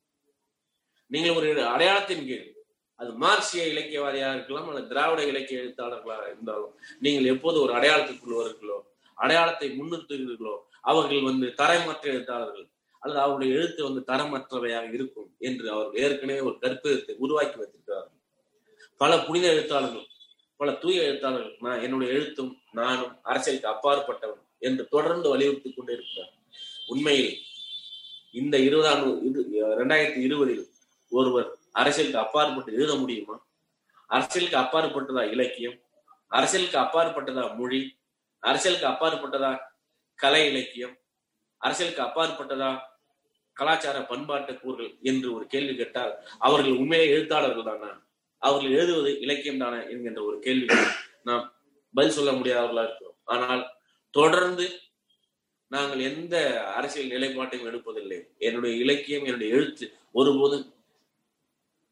நீங்கள் 1.08 1.36
ஒரு 1.36 1.67
அடையாளத்தின் 1.67 2.26
கீழ் 2.26 2.57
அது 3.00 3.12
மார்க்சிய 3.14 3.64
இலக்கியவாதியாக 3.64 4.36
இருக்கலாம் 4.36 4.70
அல்லது 4.70 4.88
திராவிட 4.88 5.22
இலக்கிய 5.24 5.64
எழுத்தாளர்களாக 5.64 6.24
இருந்தாலும் 6.32 6.74
நீங்கள் 7.00 7.32
எப்போது 7.34 7.58
ஒரு 7.62 7.74
அடையாளத்துக்குள் 7.74 8.40
வருகிறீர்களோ 8.40 8.78
அடையாளத்தை 9.18 9.68
முன்னிறுத்துகிறீர்களோ 9.78 10.56
அவர்கள் 10.82 11.22
வந்து 11.22 11.48
தரமற்ற 11.62 12.06
எழுத்தாளர்கள் 12.14 12.68
அல்லது 13.02 13.20
அவருடைய 13.20 13.54
எழுத்து 13.54 13.82
வந்து 13.84 14.02
தரமற்றவையாக 14.08 14.88
இருக்கும் 14.94 15.30
என்று 15.40 15.72
அவர்கள் 15.72 16.02
ஏற்கனவே 16.04 16.40
ஒரு 16.40 16.56
கற்பிதத்தை 16.62 17.16
உருவாக்கி 17.18 17.58
வைத்திருக்கிறார்கள். 17.60 18.16
பல 18.98 19.20
புனித 19.20 19.48
எழுத்தாளர்கள் 19.48 20.06
பல 20.60 20.72
தூய 20.74 21.02
எழுத்தாளர்கள் 21.02 21.58
நான் 21.60 21.82
என்னுடைய 21.82 22.14
எழுத்தும் 22.14 22.52
நானும் 22.72 23.14
அரசியலுக்கு 23.22 23.70
அப்பாற்பட்டவன் 23.74 24.44
என்று 24.60 24.84
தொடர்ந்து 24.88 25.28
வலியுறுத்தி 25.30 25.70
கொண்டே 25.70 25.94
இருக்கிறார். 25.94 26.32
உண்மையில் 26.88 27.34
இந்த 28.32 28.58
இருபதாம் 28.58 29.04
இது 29.28 29.40
இரண்டாயிரத்தி 29.76 30.22
இருபதில் 30.22 30.64
ஒருவர் 31.12 31.50
அரசியலுக்கு 31.71 32.19
அப்பாற்பட்டு 32.19 32.73
எழுத 32.73 32.95
முடியுமா? 32.95 33.45
அரசியலுக்கு 34.06 34.58
அப்பாற்பட்டதா 34.58 35.32
இலக்கியம்? 35.32 35.82
அரசியலுக்கு 36.27 36.77
அப்பாற்பட்டதா 36.77 37.56
மொழி? 37.56 37.97
அரசியலுக்கு 38.39 38.88
அப்பாற்பட்டதா 38.88 39.60
கலை 40.15 40.47
இலக்கியம்? 40.47 40.99
அரசியலுக்கு 41.58 42.01
அப்பாற்பட்டதா 42.01 42.80
கலாச்சார 43.53 44.01
பண்பாட்டு 44.01 44.60
கூறுகள் 44.60 44.97
என்று 45.01 45.34
ஒரு 45.34 45.47
கேள்வி 45.47 45.75
கேட்டால் 45.75 46.23
அவர்கள் 46.38 46.71
உண்மையிலே 46.71 47.12
எழுத்தாளர்கள் 47.12 47.63
தானா? 47.63 48.06
அவர்கள் 48.38 48.71
எழுதுவது 48.71 49.19
இலக்கியம் 49.19 49.58
தானே 49.58 49.89
என்கின்ற 49.89 50.23
ஒரு 50.23 50.39
கேள்வி 50.39 50.67
நாம் 51.23 51.53
பதில் 51.93 52.12
சொல்ல 52.12 52.32
முடியாதவர்களா 52.32 52.84
இருக்கிறோம். 52.84 53.17
ஆனால் 53.23 53.75
தொடர்ந்து 54.10 54.82
நாங்கள் 55.67 55.99
எந்த 55.99 56.63
அரசியல் 56.63 57.19
நிலைப்பாட்டையும் 57.19 57.67
எடுப்பதில்லை. 57.71 58.27
என்னுடைய 58.38 58.84
இலக்கியம் 58.84 59.23
என்னுடைய 59.23 59.56
எழுத்து 59.56 59.93
ஒருபோதும் 60.12 60.73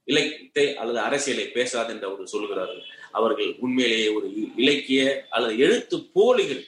இலக்கியத்தை 0.08 0.65
அல்லது 0.82 1.00
அரசியலை 1.00 1.46
பேசாது 1.48 1.91
என்று 1.94 2.08
அவர்கள் 2.08 2.34
சொல்கிறார்கள். 2.36 2.84
அவர்கள் 3.12 3.52
உண்மையிலேயே 3.63 4.08
ஒரு 4.18 4.28
இலக்கிய 4.56 5.02
அல்லது 5.30 5.58
எழுத்து 5.58 5.98
போலிகள். 6.18 6.63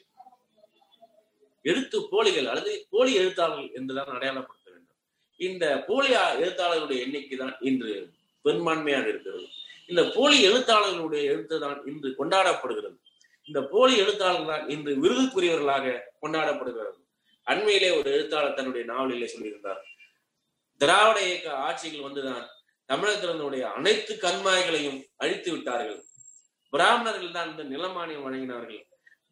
எழுத்து 1.65 1.97
போலிகள் 2.11 2.47
அல்லது 2.51 2.71
போலி 2.89 3.11
எழுத்தாளர்கள் 3.21 3.71
என்றுதான் 3.79 4.13
அடையாளப்படுத்த 4.15 4.67
வேண்டும். 4.71 4.99
இந்த 5.39 5.65
போலி 5.87 6.09
எழுத்தாளர்களுடைய 6.43 6.99
எண்ணிக்கை 7.05 7.37
தான் 7.37 7.55
இன்று 7.61 7.91
பெரும்பான்மையாக 8.45 9.07
இருக்கிறது. 9.07 9.45
இந்த 9.87 10.03
போலி 10.15 10.37
எழுத்தாளர்களுடைய 10.49 11.23
எழுத்து 11.33 11.57
தான் 11.59 11.79
இன்று 11.85 12.09
கொண்டாடப்படுகிறது. 12.19 12.97
இந்த 13.49 13.59
போலி 13.73 13.93
எழுத்தாளர்கள் 14.03 14.51
தான் 14.53 14.69
இன்று 14.69 14.93
விருதுக்குரியவர்களாக 15.03 15.95
கொண்டாடப்படுகிறது. 16.21 16.97
அண்மையிலே 17.47 17.89
ஒரு 17.99 18.07
எழுத்தாளர் 18.11 18.57
தன்னுடைய 18.57 18.85
நாவலிலே 18.93 19.27
சொல்லியிருந்தார் 19.33 19.81
திராவிட 20.81 21.19
இயக்க 21.27 21.49
ஆட்சிகள் 21.67 22.07
வந்துதான் 22.07 22.45
தமிழகத்தினுடைய 22.89 23.63
அனைத்து 23.77 24.13
கண்மாய்களையும் 24.25 24.99
அழித்து 25.23 25.49
விட்டார்கள். 25.53 26.01
பிராமணர்கள் 26.73 27.35
தான் 27.37 27.49
வந்து 27.51 27.65
நிலமானியம் 27.73 28.25
வழங்கினார்கள். 28.27 28.81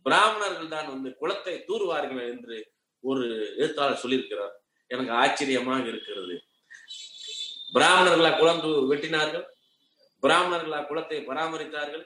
பிராமணர்கள் 0.06 0.74
தான் 0.76 0.90
வந்து 0.94 1.10
குளத்தை 1.22 1.56
தூர்வார்கள் 1.70 2.24
என்று 2.34 2.58
ஒரு 3.04 3.24
எழுத்தாளர் 3.62 4.02
சொல்லியிருக்கிறார். 4.04 4.54
எனக்கு 4.92 5.14
ஆச்சரியமாக 5.22 5.86
இருக்கிறது. 5.92 6.36
பிராமணர்களா 7.76 8.32
குளம் 8.42 8.62
வெட்டினார்கள். 8.92 9.46
பிராமணர்களா 10.24 10.80
குளத்தை 10.90 11.20
பராமரித்தார்கள். 11.30 12.06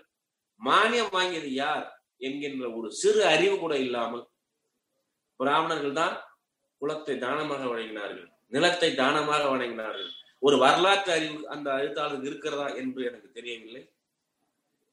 மானியம் 0.62 1.14
வாங்கியது 1.18 1.52
யார் 1.64 1.86
என்கின்ற 2.28 2.66
ஒரு 2.78 2.88
சிறு 3.02 3.22
அறிவு 3.34 3.56
கூட 3.60 3.74
இல்லாமல் 3.86 4.26
பிராமணர்கள் 5.40 6.00
தான் 6.02 6.16
குளத்தை 6.82 7.16
தானமாக 7.26 7.64
வழங்கினார்கள். 7.72 8.28
நிலத்தை 8.56 8.90
தானமாக 9.02 9.44
வழங்கினார்கள் 9.54 10.10
ஒரு 10.44 10.56
வரலாற்று 10.64 11.12
அறிவு 11.18 11.40
அந்த 11.54 11.70
எழுத்தாளருக்கு 11.82 12.30
இருக்கிறதா 12.32 12.68
என்று 12.82 13.02
எனக்கு 13.10 13.30
தெரியவில்லை. 13.38 13.82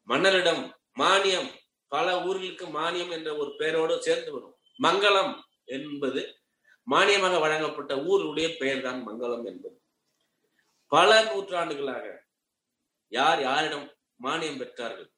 மன்னரிடம் 0.08 0.62
மானியம் 1.02 1.50
பல 1.92 2.06
ஊர்களுக்கு 2.28 2.66
மானியம் 2.78 3.12
என்ற 3.16 3.28
ஒரு 3.40 3.50
பெயரோடு 3.60 3.94
சேர்ந்து 4.06 4.30
வரும். 4.36 4.54
மங்களம் 4.80 5.34
என்பது 5.76 6.22
மானியமாக 6.88 7.36
வழங்கப்பட்ட 7.44 7.92
ஊருடைய 8.10 8.48
பெயர் 8.60 8.84
தான் 8.86 9.00
மங்களம் 9.08 9.44
என்பது. 9.50 9.76
பல 10.92 11.10
நூற்றாண்டுகளாக 11.28 12.06
யார் 13.12 13.40
யாரிடம் 13.48 13.86
மானியம் 14.24 14.60
பெற்றார்கள் 14.60 15.08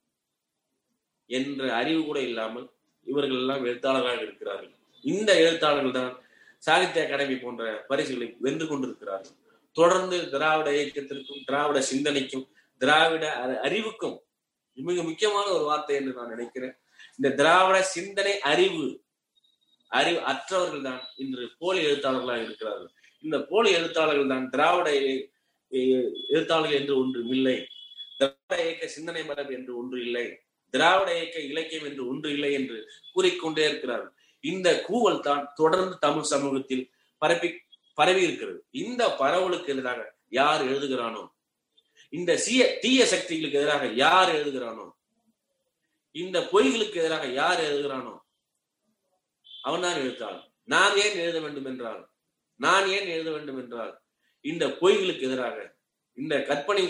என்ற 1.30 1.62
அறிவு 1.80 2.00
கூட 2.04 2.18
இல்லாமல் 2.28 2.66
இவர்கள் 3.06 3.40
எல்லாம் 3.42 3.66
எழுத்தாளராக 3.68 4.20
இருக்கிறார்கள். 4.26 4.72
இந்த 5.04 5.30
எழுத்தாளர்கள் 5.42 5.98
தான் 5.98 6.12
சாகித்ய 6.66 7.04
அகாடமி 7.06 7.36
போன்ற 7.42 7.64
பரிசுகளை 7.90 8.28
வென்று 8.46 8.66
கொண்டிருக்கிறார்கள். 8.66 9.36
தொடர்ந்து 9.78 10.16
திராவிட 10.34 10.68
இயக்கத்திற்கும் 10.78 11.44
திராவிட 11.48 11.78
சிந்தனைக்கும் 11.90 12.46
திராவிட 12.80 13.24
அறிவுக்கும் 13.66 14.16
மிக 14.78 15.02
முக்கியமான 15.08 15.46
ஒரு 15.56 15.64
வார்த்தை 15.68 15.94
என்று 16.00 16.12
நான் 16.18 16.34
நினைக்கிறேன். 16.34 16.74
இந்த 17.18 17.28
திராவிட 17.40 17.78
சிந்தனை 17.96 18.34
அறிவு 18.50 18.86
அறிவு 19.90 20.20
அற்றவர்கள் 20.30 20.86
தான் 20.88 21.02
இன்று 21.22 21.44
போலி 21.60 21.80
எழுத்தாளர்களாக 21.88 22.42
இருக்கிறார்கள். 22.46 22.90
இந்த 23.24 23.36
போலி 23.50 23.70
எழுத்தாளர்கள் 23.78 24.32
தான் 24.32 24.46
திராவிட 24.54 24.88
எழுத்தாளர்கள் 26.34 26.78
என்று 26.80 26.94
ஒன்று 27.02 27.20
இல்லை. 27.36 27.56
திராவிட 28.20 28.58
இயக்க 28.66 28.86
சிந்தனை 28.96 29.22
மரபு 29.30 29.52
என்று 29.58 29.72
ஒன்று 29.80 29.98
இல்லை. 30.06 30.26
திராவிட 30.74 31.10
இயக்க 31.18 31.38
இலக்கியம் 31.50 31.86
என்று 31.90 32.02
ஒன்று 32.10 32.28
இல்லை 32.36 32.52
என்று 32.60 32.78
கூறிக்கொண்டே 33.14 33.64
இருக்கிறார்கள். 33.70 34.14
இந்த 34.44 34.68
கூவல் 34.88 35.24
தான் 35.28 35.44
தொடர்ந்து 35.60 35.96
தமிழ் 36.06 36.30
சமூகத்தில் 36.32 36.84
பரப்பி 37.22 37.48
பரவி 37.98 38.22
இருக்கிறது. 38.22 38.58
இந்த 38.82 39.02
பரவலுக்கு 39.20 39.72
எதிராக 39.74 40.00
யார் 40.38 40.62
எழுதுகிறானோ? 40.70 41.22
இந்த 42.12 42.32
சீய 42.44 42.62
தீய 42.82 43.00
சக்திகளுக்கு 43.04 43.60
எதிராக 43.60 43.86
யார் 44.04 44.30
எழுதுகிறானோ? 44.38 44.86
இந்த 46.14 46.38
பொய்களுக்கு 46.52 46.98
எதிராக 47.02 47.26
யார் 47.40 47.60
எழுதுகிறானோ? 47.68 48.14
அவன் 49.66 49.84
தான் 49.84 50.00
எழுத்தாள் 50.02 50.38
நான் 50.64 50.96
ஏன் 50.96 51.18
எழுத 51.22 51.38
வேண்டும் 51.40 51.68
என்றால் 51.70 52.02
நான் 52.60 52.86
ஏன் 52.96 53.08
எழுத 53.14 53.28
வேண்டும் 53.30 53.60
என்றால் 53.62 53.92
இந்த 54.44 54.64
பொய்களுக்கு 54.80 55.26
எதிராக 55.28 55.56
இந்த 56.18 56.34
கற்பனை 56.48 56.84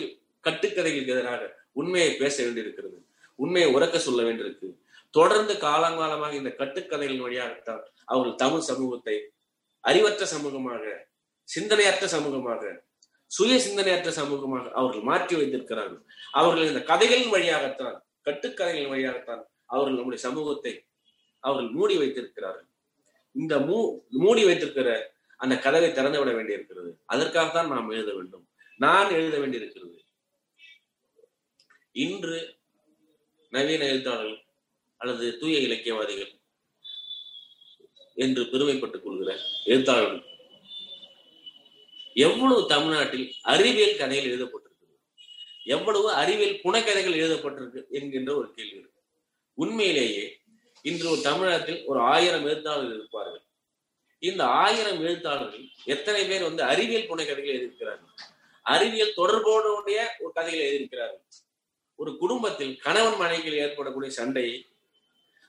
கட்டுக்கதைகளுக்கு 0.44 1.14
எதிராக 1.16 1.42
உண்மையை 1.73 2.11
பேச 2.16 2.37
வேண்டியிருக்கிறது. 2.44 2.99
உண்மையை 3.38 3.68
உறக்க 3.75 3.97
சொல்ல 3.99 4.21
வேண்டியிருக்கு. 4.23 4.68
தொடர்ந்து 5.14 5.55
காலங்காலமாக 5.66 6.33
இந்த 6.33 6.51
கட்டுக்கதைகள் 6.59 7.25
வழியாகத்தான் 7.27 7.83
அவர்கள் 8.05 8.40
தமிழ் 8.42 8.66
சமூகத்தை 8.71 9.16
அறிவற்ற 9.81 10.27
சமூகமாக 10.27 11.07
சிந்தனையற்ற 11.49 12.07
சமூகமாக 12.07 12.87
சுய 13.27 13.55
சிந்தனையற்ற 13.57 14.11
சமூகமாக 14.11 14.71
அவர்கள் 14.71 15.01
மாற்றி 15.01 15.37
வைத்திருக்கிறார்கள். 15.37 16.03
அவர்கள் 16.31 16.67
இந்த 16.67 16.83
கதைகளின் 16.83 17.29
வழியாகத்தான் 17.29 18.05
கட்டுக்கதைகளின் 18.25 18.88
வழியாகத்தான் 18.88 19.49
அவர்கள் 19.64 19.95
நம்முடைய 19.95 20.23
சமூகத்தை 20.23 20.87
அவர்கள் 21.41 21.71
மூடி 21.71 21.97
வைத்திருக்கிறார்கள். 21.97 22.69
இந்த 23.33 23.59
மூ 23.59 24.01
மூடி 24.09 24.45
வைத்திருக்கிற 24.45 25.17
அந்த 25.37 25.59
கதவை 25.59 25.93
திறந்து 25.93 26.19
விட 26.19 26.33
வேண்டியிருக்கிறது. 26.33 27.01
அதற்காகத்தான் 27.05 27.69
நாம் 27.69 27.91
எழுத 27.91 28.14
வேண்டும். 28.14 28.49
நான் 28.77 29.11
எழுத 29.11 29.38
வேண்டியிருக்கிறது. 29.38 30.05
இன்று 31.93 32.59
நவீன 33.49 33.85
எழுத்தாளர்கள் 33.85 34.45
அல்லது 34.97 35.38
தூய 35.38 35.59
இலக்கியவாதிகள் 35.59 36.38
என்று 38.18 38.42
பெருமைப்பட்டுக் 38.42 39.04
கொள்கிற 39.04 39.31
எழுத்தாளர்கள். 39.64 40.22
எவ்வளவு 42.14 42.66
தமிழ்நாட்டில் 42.66 43.26
அறிவியல் 43.42 43.96
கதைகள் 43.96 44.33
எழுதப்பட்டிருக்கு 44.33 44.87
எவ்வளவு 45.64 46.09
அறிவியல் 46.12 46.61
புனைக்கதைகள் 46.64 47.20
எழுதப்பட்டிருக்கு 47.22 47.81
என்கின்ற 47.90 48.31
ஒரு 48.37 48.48
கேள்வி 48.54 48.78
இருக்கு. 48.78 49.02
உண்மையிலேயே 49.54 50.24
இன்று 50.83 51.07
ஒரு 51.11 51.20
தமிழகத்தில் 51.20 51.81
ஒரு 51.85 52.00
ஆயிரம் 52.00 52.46
எழுத்தாளர்கள் 52.46 52.94
இருப்பார்கள். 52.94 53.44
இந்த 54.18 54.42
ஆயிரம் 54.64 55.00
எழுத்தாளர்கள் 55.00 55.64
எத்தனை 55.85 56.22
பேர் 56.26 56.42
வந்து 56.42 56.62
அறிவியல் 56.62 57.09
புனைக்கதைகள் 57.09 57.52
எழுதியிருக்கிறார்கள்? 57.54 58.14
அறிவியல் 58.62 59.16
தொடர்போடைய 59.16 59.98
ஒரு 60.18 60.33
கதைகளை 60.35 60.64
எழுதியிருக்கிறார்கள். 60.68 61.26
ஒரு 61.94 62.18
குடும்பத்தில் 62.18 62.74
கணவன் 62.76 63.16
மனைவியில் 63.16 63.59
ஏற்படக்கூடிய 63.59 64.12
சண்டையை 64.12 64.66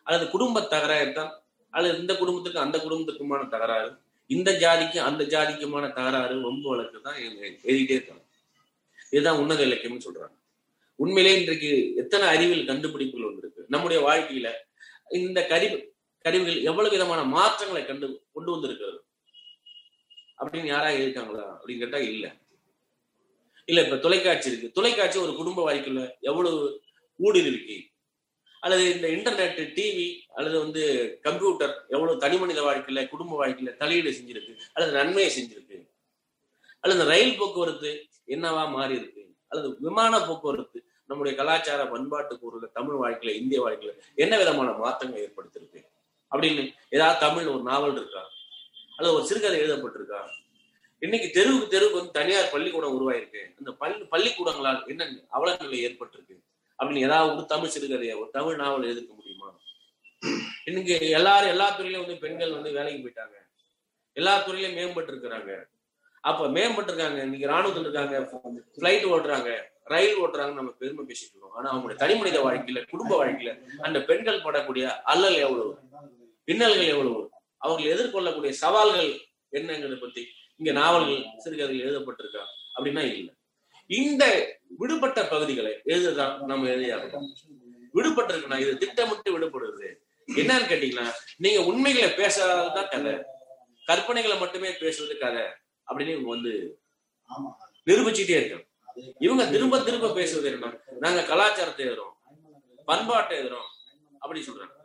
அல்லது 0.04 0.26
குடும்ப 0.32 0.68
தகராறுதான் 0.70 1.34
அல்லது 1.70 2.00
இந்த 2.00 2.18
குடும்பத்துக்கும் 2.18 2.64
அந்த 2.64 2.78
குடும்பத்துக்குமான 2.78 3.48
தகராறு 3.48 3.98
இந்த 4.28 4.52
ஜாதிக்கும் 4.52 5.08
அந்த 5.10 5.24
ஜாதிக்குமான 5.24 5.94
தகராறு 5.94 6.42
ரொம்ப 6.42 6.70
வழக்கு 6.70 7.02
தான் 7.02 7.16
எழுதிட்டே 7.16 7.90
இருக்காங்க. 7.90 8.24
இதுதான் 9.12 9.38
உன்னத 9.38 9.66
இலக்கியம்னு 9.66 10.08
சொல்றாங்க. 10.08 10.38
உண்மையிலே 10.96 11.40
இன்றைக்கு 11.40 11.96
எத்தனை 11.96 12.28
அறிவியல் 12.28 12.66
கண்டுபிடிப்புகள் 12.66 13.28
வந்திருக்கு? 13.28 13.66
நம்முடைய 13.68 14.08
வாழ்க்கையில 14.08 14.52
இந்த 15.10 15.46
கருவி 15.46 15.88
கருவிகள் 16.22 16.62
எவ்வளவு 16.62 16.94
விதமான 16.94 17.24
மாற்றங்களை 17.24 17.86
கண்டு 17.86 18.24
கொண்டு 18.34 18.52
வந்திருக்கிறது? 18.52 19.04
அப்படின்னு 20.38 20.66
யாரா 20.66 20.90
இருக்காங்களா 20.90 21.62
அப்படின்னு 21.62 21.78
கேட்டா 21.78 21.98
இல்ல. 21.98 22.36
இல்ல 23.66 23.84
இப்ப 23.84 23.98
தொலைக்காட்சி 23.98 24.50
இருக்கு. 24.50 24.72
தொலைக்காட்சி 24.72 25.20
ஒரு 25.20 25.36
குடும்ப 25.36 25.74
வாழ்க்கையில 25.74 26.12
எவ்வளவு 26.20 26.82
ஊடுருவிக்கு? 27.20 27.78
அல்லது 28.60 28.84
இந்த 28.96 29.08
இன்டர்நெட் 29.08 29.60
டிவி 29.78 30.22
அல்லது 30.34 30.60
வந்து 30.60 30.84
கம்ப்யூட்டர் 31.22 31.86
எவ்வளவு 31.88 32.18
தனி 32.18 32.38
மனித 32.38 32.62
வாழ்க்கையில 32.62 33.10
குடும்ப 33.10 33.48
வாழ்க்கையில 33.48 33.78
தலையீடு 33.78 34.12
செஞ்சிருக்கு 34.12 34.54
அல்லது 34.74 34.98
நன்மையை 34.98 35.30
செஞ்சிருக்கு. 35.38 35.78
அல்லது 36.80 37.06
ரயில் 37.06 37.38
போக்குவரத்து 37.38 38.08
என்னவா 38.28 38.72
மாறி 38.72 38.96
இருக்கு 38.96 39.36
அல்லது 39.48 39.78
விமான 39.80 40.20
போக்குவரத்து 40.20 40.84
நம்முடைய 41.06 41.38
கலாச்சார 41.38 41.86
பண்பாட்டு 41.86 42.34
கூறுல 42.36 42.72
தமிழ் 42.72 42.96
வாழ்க்கையில 42.96 43.36
இந்திய 43.36 43.68
வாழ்க்கையில 43.68 43.94
என்ன 44.16 44.38
விதமான 44.38 44.72
மாற்றங்கள் 44.72 45.24
ஏற்படுத்திருக்கு 45.26 45.82
அப்படின்னு 46.32 46.74
ஏதாவது 46.90 47.20
தமிழ் 47.20 47.48
ஒரு 47.48 47.64
நாவல் 47.64 47.96
இருக்கா? 47.96 48.30
அல்லது 48.98 49.16
ஒரு 49.16 49.26
சிறுகதை 49.26 49.60
எழுதப்பட்டிருக்கா? 49.60 50.20
இன்னைக்கு 51.00 51.30
தெருவுக்கு 51.30 51.68
தெருவுக்கு 51.68 51.98
வந்து 51.98 52.12
தனியார் 52.12 52.52
பள்ளிக்கூடம் 52.52 52.96
உருவாயிருக்கு. 52.98 53.42
அந்த 53.58 53.72
பள்ளி 53.72 54.04
பள்ளிக்கூடங்களால் 54.04 54.88
என்ன 54.88 55.06
அவலநிலை 55.34 55.78
ஏற்பட்டிருக்கு? 55.88 56.36
அப்படின்னு 56.80 57.00
ஏதாவது 57.00 57.36
ஒரு 57.36 57.46
தமிழ் 57.46 57.70
சிறுகதையை? 57.70 58.16
ஒரு 58.16 58.30
தமிழ் 58.32 58.56
நாவல் 58.56 58.82
எழுதிக்க 58.82 59.10
முடியுமா? 59.16 59.60
இன்னைக்கு 60.66 61.10
எல்லாரும் 61.10 61.50
எல்லா 61.50 61.70
துறையிலும் 61.70 62.06
வந்து 62.06 62.20
பெண்கள் 62.20 62.52
வந்து 62.52 62.72
வேலைக்கு 62.72 63.08
போயிட்டாங்க. 63.08 63.38
எல்லா 64.14 64.42
துறையிலும் 64.42 64.78
மேம்பட்டு 64.78 65.10
இருக்கிறாங்க. 65.10 65.64
அப்ப 66.22 66.48
மேம்பட்டு 66.48 66.84
இருக்காங்க. 66.84 67.22
இன்னைக்கு 67.22 67.48
ராணுவத்தில் 67.48 67.82
இருக்காங்க. 67.82 68.30
பிளைட் 68.74 69.06
ஓட்டுறாங்க. 69.06 69.64
ரயில் 69.84 70.18
ஓட்டுறாங்கன்னு 70.18 70.54
நம்ம 70.54 70.72
பெருமை 70.72 71.06
பேசிட்டு 71.06 71.30
இருக்கோம். 71.30 71.52
ஆனா 71.52 71.76
அவங்களுடைய 71.76 71.96
தனி 71.96 72.16
மனித 72.16 72.44
வாழ்க்கையில 72.44 72.90
குடும்ப 72.90 73.26
வாழ்க்கையில 73.26 73.64
அந்த 73.82 74.02
பெண்கள் 74.02 74.42
படக்கூடிய 74.42 74.84
அல்லல் 74.84 75.34
எவ்வளவு? 75.34 75.78
இன்னல்கள் 76.48 76.88
எவ்வளவு? 76.88 77.30
அவர்கள் 77.58 77.92
எதிர்கொள்ளக்கூடிய 77.92 78.50
சவால்கள் 78.50 79.20
என்னங்கிறத 79.52 80.00
பத்தி 80.00 80.28
இங்க 80.58 80.72
நாவல்கள் 80.72 81.26
சிறுகதைகள் 81.38 81.92
எழுதப்பட்டிருக்கா? 81.92 82.44
அப்படின்னா 82.80 83.14
இல்லை. 83.16 83.34
இந்த 83.90 84.24
விடுபட்ட 84.78 85.20
பகுதிகளை 85.28 85.72
எழுதுதான் 85.84 86.36
நம்ம 86.42 86.68
எழுதியாகணும் 86.68 87.28
விடுபட்டிருக்குன்னா 87.96 88.60
இது 88.60 88.78
திட்டமிட்டு 88.78 89.30
விடுபடுறது. 89.36 89.88
என்னன்னு 90.28 90.70
கேட்டீங்கன்னா 90.72 91.06
நீங்க 91.38 91.60
உண்மைகளை 91.64 92.10
பேசாததான் 92.10 92.92
கதை. 92.92 93.14
கற்பனைகளை 93.88 94.40
மட்டுமே 94.40 94.70
பேசுறது 94.70 95.18
கதை 95.18 95.46
அப்படின்னு 95.88 96.16
இவங்க 96.16 96.30
வந்து 96.30 96.82
நிரூபிச்சுட்டே 97.88 98.36
இருக்கோம் 98.40 98.66
இவங்க 99.20 99.44
திரும்ப 99.46 99.80
திரும்ப 99.80 100.14
பேசுவது 100.14 100.52
என்ன 100.52 100.74
நாங்க 101.00 101.24
கலாச்சாரத்தை 101.24 101.86
எழுதுறோம். 101.86 102.16
பண்பாட்டை 102.86 103.38
எழுதுறோம் 103.40 103.70
அப்படி 104.20 104.40
சொல்றாங்க. 104.40 104.76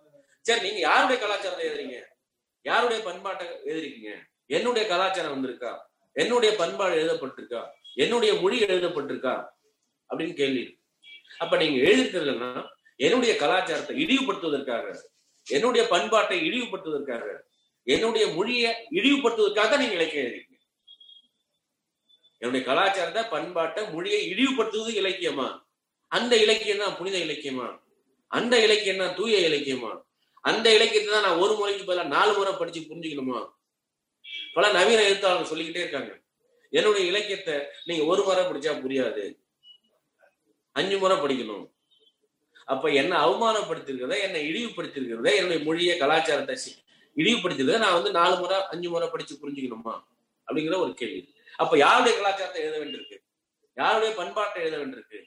சரி 0.41 0.61
நீங்க 0.61 0.79
யாருடைய 0.79 1.23
கலாச்சாரத்தை 1.23 1.69
எழுதுறீங்க? 1.69 1.99
யாருடைய 2.63 3.03
பண்பாட்டை 3.05 3.47
எழுதுறீங்க? 3.67 4.11
என்னுடைய 4.47 4.89
கலாச்சாரம் 4.89 5.35
வந்திருக்கா? 5.35 5.79
என்னுடைய 6.13 6.57
பண்பாடு 6.57 6.95
எழுதப்பட்டிருக்கா? 7.03 7.63
என்னுடைய 7.97 8.35
மொழி 8.35 8.59
எழுதப்பட்டிருக்கா? 8.59 9.35
அப்படின்னு 10.11 10.35
கேள்வி 10.35 10.79
அப்ப 11.39 11.57
நீங்க 11.57 11.79
எழுதிருக்கிறதுனா 11.81 12.67
என்னுடைய 12.99 13.37
கலாச்சாரத்தை 13.37 13.97
இழிவுபடுத்துவதற்காக 14.05 14.95
என்னுடைய 15.47 15.87
பண்பாட்டை 15.89 16.41
இழிவுபடுத்துவதற்காக 16.49 17.43
என்னுடைய 17.87 18.27
மொழியை 18.27 18.71
இழிவுபடுத்துவதற்காக 18.91 19.77
நீங்க 19.77 19.95
இலக்கியம் 19.95 20.25
எழுதிருக்கீங்க. 20.25 20.51
என்னுடைய 22.39 22.67
கலாச்சாரத்தை 22.67 23.23
பண்பாட்டை 23.23 23.91
மொழியை 23.93 24.35
இழிவுபடுத்துவது 24.35 24.93
இலக்கியமா? 24.95 25.63
அந்த 26.09 26.37
இலக்கியம் 26.37 26.79
தான் 26.79 26.97
புனித 26.97 27.19
இலக்கியமா? 27.19 27.79
அந்த 28.29 28.63
இலக்கியம் 28.63 28.99
தான் 28.99 29.15
தூய 29.15 29.49
இலக்கியமா? 29.49 30.05
அந்த 30.41 30.75
இலக்கியத்தை 30.75 31.13
தான் 31.13 31.23
நான் 31.23 31.39
ஒரு 31.39 31.55
முறைக்கு 31.55 31.85
பதிலாக 31.85 32.09
நாலு 32.09 32.33
முறை 32.39 32.53
படிச்சு 32.53 32.81
புரிஞ்சுக்கணுமா? 32.81 33.53
பல 34.55 34.73
நவீன 34.73 35.03
எழுத்தாளர்கள் 35.03 35.51
சொல்லிக்கிட்டே 35.51 35.81
இருக்காங்க. 35.81 36.24
என்னுடைய 36.79 37.03
இலக்கியத்தை 37.11 37.55
நீங்க 37.89 38.05
ஒரு 38.13 38.23
முறை 38.27 38.43
படிச்சா 38.45 38.73
புரியாது. 38.85 39.25
அஞ்சு 40.77 40.97
முறை 41.03 41.17
படிக்கணும். 41.17 41.67
அப்ப 42.73 42.91
என்ன 43.01 43.13
அவமானப்படுத்திருக்கிறத 43.25 44.17
என்னை 44.27 44.41
இழிவுபடுத்திருக்கிறத 44.51 45.29
என்னுடைய 45.39 45.61
மொழியை 45.67 45.95
கலாச்சாரத்தை 46.03 46.55
இழிவுபடுத்திருக்கிறத 47.17 47.83
நான் 47.85 47.99
வந்து 47.99 48.13
நாலு 48.19 48.37
முறை 48.43 48.57
அஞ்சு 48.73 48.89
முறை 48.95 49.09
படிச்சு 49.09 49.35
புரிஞ்சுக்கணுமா? 49.43 49.95
அப்படிங்கிற 50.49 50.79
ஒரு 50.85 50.95
கேள்வி. 51.01 51.21
அப்ப 51.63 51.77
யாருடைய 51.85 52.15
கலாச்சாரத்தை 52.19 52.63
எழுத 52.65 52.77
வேண்டியிருக்கு? 52.83 53.19
யாருடைய 53.77 54.11
பண்பாட்டை 54.21 54.63
எழுத 54.65 54.77
வேண்டியிருக்கு? 54.81 55.21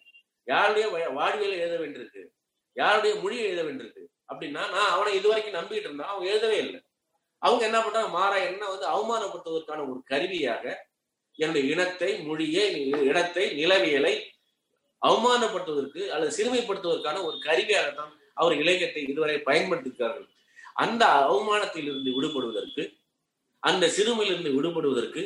யாருடைய 0.47 0.85
வாழ்வியலை 1.19 1.57
எழுத 1.65 1.77
வேண்டியிருக்கு? 1.83 2.23
யாருடைய 2.77 3.13
மொழியை 3.23 3.45
எழுத 3.51 3.61
வேண்டியிருக்கு? 3.67 4.03
அப்படின்னா 4.31 4.61
நான் 4.75 4.93
அவனை 4.95 5.11
இதுவரைக்கும் 5.19 5.57
நம்பிட்டு 5.59 5.87
இருந்தா 5.87 6.05
அவன் 6.13 6.29
எழுதவே 6.31 6.57
இல்லை. 6.65 6.79
அவங்க 7.41 7.63
என்ன 7.69 7.79
பண்றாங்க? 7.81 8.11
மாறா 8.19 8.37
என்ன 8.49 8.63
வந்து 8.73 8.87
அவமானப்படுத்துவதற்கான 8.95 9.85
ஒரு 9.91 9.99
கருவியாக 10.11 10.65
என்னுடைய 11.39 11.65
இனத்தை 11.71 12.19
மொழியை 12.19 12.65
இடத்தை 13.01 13.45
நிலவியலை 13.57 14.13
அவமானப்படுத்துவதற்கு 15.01 16.07
அல்லது 16.07 16.31
சிறுமைப்படுத்துவதற்கான 16.37 17.23
ஒரு 17.23 17.37
கருவியாகத்தான் 17.45 18.13
அவர் 18.33 18.53
இலக்கியத்தை 18.53 19.03
இதுவரை 19.03 19.37
பயன்படுத்திருக்கிறார்கள் 19.39 20.27
அந்த 20.73 21.05
அவமானத்திலிருந்து 21.05 22.11
விடுபடுவதற்கு 22.11 22.83
அந்த 23.63 23.87
சிறுமையிலிருந்து 23.87 24.51
விடுபடுவதற்கு 24.53 25.21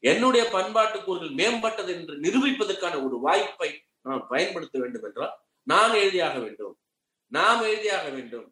என்னுடைய 0.00 0.44
பண்பாட்டு 0.50 1.04
கூறுகள் 1.04 1.30
மேம்பட்டது 1.30 1.88
என்று 1.88 2.14
நிரூபிப்பதற்கான 2.16 2.94
ஒரு 3.04 3.20
வாய்ப்பை 3.20 3.82
நாம் 4.02 4.26
பயன்படுத்த 4.26 4.78
வேண்டும் 4.78 5.02
என்றால் 5.02 5.34
நாம் 5.66 5.94
எழுதியாக 5.94 6.38
வேண்டும். 6.38 6.74
நாம் 7.32 7.62
எழுதியாக 7.62 8.08
வேண்டும். 8.08 8.48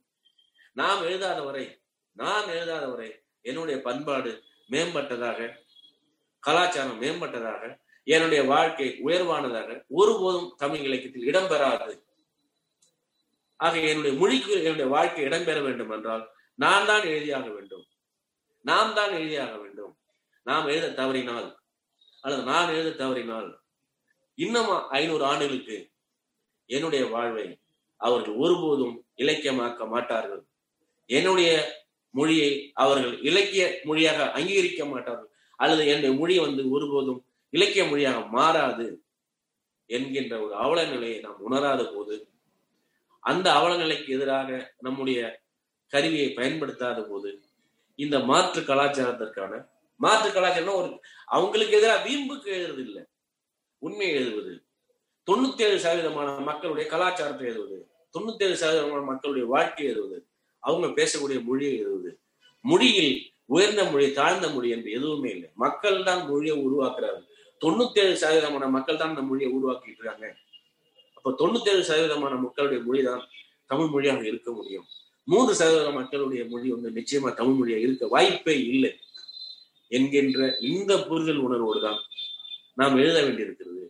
நாம் 0.73 1.03
எழுதாத 1.03 1.43
வரை 1.43 1.65
நான் 2.17 2.49
எழுதாத 2.49 2.87
வரை 2.87 3.09
என்னுடைய 3.41 3.81
பண்பாடு 3.81 4.43
மேம்பட்டதாக 4.71 5.39
கலாச்சாரம் 6.47 7.01
மேம்பட்டதாக 7.03 7.63
என்னுடைய 8.07 8.41
வாழ்க்கை 8.45 8.89
உயர்வானதாக 9.05 9.87
ஒருபோதும் 10.01 10.49
தமிழ் 10.57 10.85
இலக்கியத்தில் 10.89 11.29
இடம்பெறாது 11.31 11.95
ஆக 13.57 13.75
என்னுடைய 13.91 14.13
மொழிக்கு 14.19 14.53
என்னுடைய 14.63 14.87
வாழ்க்கை 14.95 15.25
இடம்பெற 15.25 15.59
வேண்டும் 15.63 15.93
என்றால் 15.97 16.25
நான் 16.59 16.87
தான் 16.87 17.05
எழுதியாக 17.13 17.47
வேண்டும். 17.57 17.85
நாம் 18.65 18.95
தான் 18.95 19.13
எழுதியாக 19.19 19.53
வேண்டும். 19.57 19.93
நாம் 20.47 20.67
எழுத 20.67 20.87
தவறினால் 21.01 21.49
அல்லது 22.25 22.43
நான் 22.43 22.73
எழுத 22.75 22.97
தவறினால் 23.03 23.49
இன்னும் 24.39 24.71
ஐநூறு 24.89 25.25
ஆண்டுகளுக்கு 25.25 25.77
என்னுடைய 26.71 27.03
வாழ்வை 27.15 27.47
அவர்கள் 27.97 28.35
ஒருபோதும் 28.35 28.97
இலக்கியமாக்க 29.23 29.87
மாட்டார்கள். 29.95 30.43
என்னுடைய 31.11 31.51
மொழியை 32.15 32.51
அவர்கள் 32.85 33.15
இலக்கிய 33.31 33.65
மொழியாக 33.85 34.25
அங்கீகரிக்க 34.39 34.85
மாட்டார்கள். 34.93 35.32
அல்லது 35.57 35.87
என்னுடைய 35.87 36.17
மொழி 36.17 36.39
வந்து 36.39 36.71
ஒருபோதும் 36.71 37.25
இலக்கிய 37.51 37.85
மொழியாக 37.85 38.27
மாறாது 38.27 39.03
என்கின்ற 39.87 40.41
ஒரு 40.41 40.55
அவல 40.55 40.85
நிலையை 40.85 41.21
நாம் 41.21 41.41
உணராத 41.41 41.85
போது 41.85 42.29
அந்த 43.19 43.53
அவல 43.53 43.77
நிலைக்கு 43.77 44.15
எதிராக 44.15 44.75
நம்முடைய 44.79 45.41
கருவியை 45.87 46.33
பயன்படுத்தாத 46.33 47.03
போது 47.03 47.43
இந்த 47.95 48.19
மாற்று 48.19 48.61
கலாச்சாரத்திற்கான 48.61 49.67
மாற்று 49.97 50.33
கலாச்சாரம் 50.33 50.75
ஒரு 50.75 51.01
அவங்களுக்கு 51.27 51.77
எதிராக 51.77 52.09
வீம்புக்கு 52.09 52.47
எழுதுறது 52.47 52.79
இல்லை. 52.79 53.05
உண்மையை 53.79 54.15
எழுதுவது. 54.15 54.63
தொண்ணூத்தி 55.31 55.61
ஏழு 55.61 55.79
சதவீதமான 55.79 56.43
மக்களுடைய 56.43 56.91
கலாச்சாரத்தை 56.91 57.47
எழுதுவது. 57.47 57.89
தொண்ணூத்தி 58.19 58.43
ஏழு 58.43 58.57
சதவீதமான 58.57 59.05
மக்களுடைய 59.05 59.49
வாழ்க்கையை 59.49 59.95
எழுதுவது. 59.95 60.27
அவங்க 60.59 60.87
பேசக்கூடிய 60.87 61.45
மொழியை 61.45 61.79
எழுதுவது. 61.79 62.21
மொழியில் 62.61 63.32
உயர்ந்த 63.55 63.83
மொழி 63.93 64.07
தாழ்ந்த 64.19 64.47
மொழி 64.55 64.69
என்று 64.77 64.89
எதுவுமே 64.99 65.31
இல்லை. 65.37 65.49
மக்கள் 65.65 65.99
தான் 66.09 66.23
மொழியை 66.31 66.57
உருவாக்குறாங்க 66.67 67.21
தொண்ணூத்தி 67.63 67.99
ஏழு 68.03 68.15
சதவீதமான 68.23 68.65
மக்கள் 68.77 69.01
தான் 69.01 69.13
இந்த 69.15 69.23
மொழியை 69.29 69.49
உருவாக்கிட்டு 69.57 70.01
இருக்காங்க. 70.01 70.27
அப்ப 71.17 71.33
தொண்ணூத்தி 71.41 71.71
ஏழு 71.73 71.83
சதவீதமான 71.91 72.35
மக்களுடைய 72.45 72.81
மொழி 72.87 73.03
தான் 73.09 73.23
தமிழ் 73.71 73.93
மொழியாக 73.95 74.23
இருக்க 74.31 74.51
முடியும். 74.59 74.87
மூன்று 75.29 75.53
சதவீத 75.61 75.91
மக்களுடைய 75.99 76.43
மொழி 76.53 76.69
வந்து 76.75 76.91
நிச்சயமா 76.99 77.31
தமிழ் 77.41 77.59
மொழியா 77.59 77.79
இருக்க 77.85 78.07
வாய்ப்பே 78.15 78.55
இல்லை 78.73 78.91
என்கின்ற 79.97 80.41
இந்த 80.71 80.93
புரிதல் 81.09 81.45
உணர்வோடு 81.47 81.81
தான் 81.87 82.01
நாம் 82.81 82.99
எழுத 83.03 83.17
வேண்டியிருக்கிறது. 83.25 83.83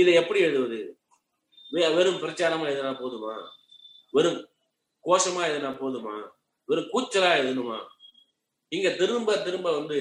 இதை 0.00 0.12
எப்படி 0.20 0.40
எழுதுவது? 0.46 0.80
வெறும் 1.96 2.20
பிரச்சாரமா 2.22 2.66
எழுதினா 2.70 2.92
போதுமா? 3.02 3.32
வெறும் 4.16 4.38
கோஷமா 5.04 5.42
எழுதினா 5.48 5.70
போதுமா? 5.82 6.14
வெறும் 6.68 6.90
கூச்சலா 6.92 7.30
எழுதணுமா? 7.40 7.78
இங்க 8.72 8.88
திரும்ப 8.90 9.36
திரும்ப 9.36 9.68
வந்து 9.78 9.96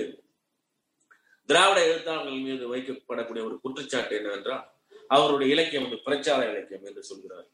திராவிட 1.49 1.79
எழுத்தாளர்கள் 1.86 2.43
மீது 2.47 2.65
வைக்கப்படக்கூடிய 2.73 3.43
ஒரு 3.45 3.55
குற்றச்சாட்டு 3.62 4.13
என்னவென்றால் 4.15 4.65
அவருடைய 5.08 5.53
இலக்கியம் 5.53 5.86
வந்து 5.86 5.99
பிரச்சார 6.08 6.41
இலக்கியம் 6.51 6.86
என்று 6.89 7.03
சொல்கிறார். 7.03 7.47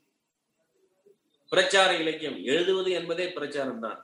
பிரச்சார 1.51 1.89
இலக்கியம் 2.04 2.38
எழுதுவது 2.43 2.91
என்பதே 2.91 3.25
பிரச்சாரம் 3.38 3.80
தான். 3.80 3.99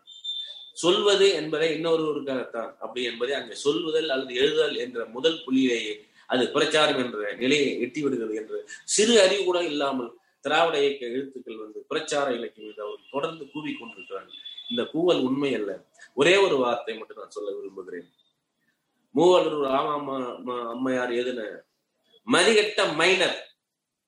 சொல்வது 0.74 1.28
என்பதை 1.40 1.68
இன்னொருவருக்காகத்தான். 1.78 2.72
அப்படி 2.84 3.02
என்பதை 3.04 3.34
அங்கே 3.40 3.56
சொல்வதல் 3.66 4.10
அல்லது 4.10 4.34
எழுதுதல் 4.42 4.78
என்ற 4.86 5.06
முதல் 5.16 5.42
புள்ளியிலேயே 5.46 5.94
அது 6.34 6.44
பிரச்சாரம் 6.56 7.00
என்ற 7.04 7.34
நிலையை 7.44 7.70
எட்டி 7.86 8.02
விடுகிறது 8.02 8.36
என்று 8.42 8.58
சிறு 8.96 9.16
அறிவு 9.22 9.44
கூட 9.44 9.60
இல்லாமல் 9.64 10.12
திராவிட 10.46 10.76
இயக்க 10.84 11.04
எழுத்துக்கள் 11.16 11.64
வந்து 11.66 11.80
பிரச்சார 11.88 12.28
இலக்கியம் 12.38 12.70
என்று 12.70 12.84
அவர் 12.88 13.10
தொடர்ந்து 13.12 13.44
கூவி 13.54 13.72
கொண்டிருக்கிறார்கள் 13.74 14.40
இந்த 14.70 14.84
கூவல் 14.94 15.22
உண்மை 15.28 15.52
அல்ல. 15.60 15.72
ஒரே 16.20 16.34
ஒரு 16.46 16.56
வார்த்தை 16.64 16.94
மட்டும் 16.98 17.20
நான் 17.22 17.36
சொல்ல 17.36 17.52
விரும்புகிறேன். 17.58 18.08
மூவலூர் 19.16 19.62
ராமா 19.68 19.96
அம்மையார் 20.74 21.14
எழுதின 21.20 21.42
மதிகட்ட 22.28 22.82
மைனர். 23.00 23.40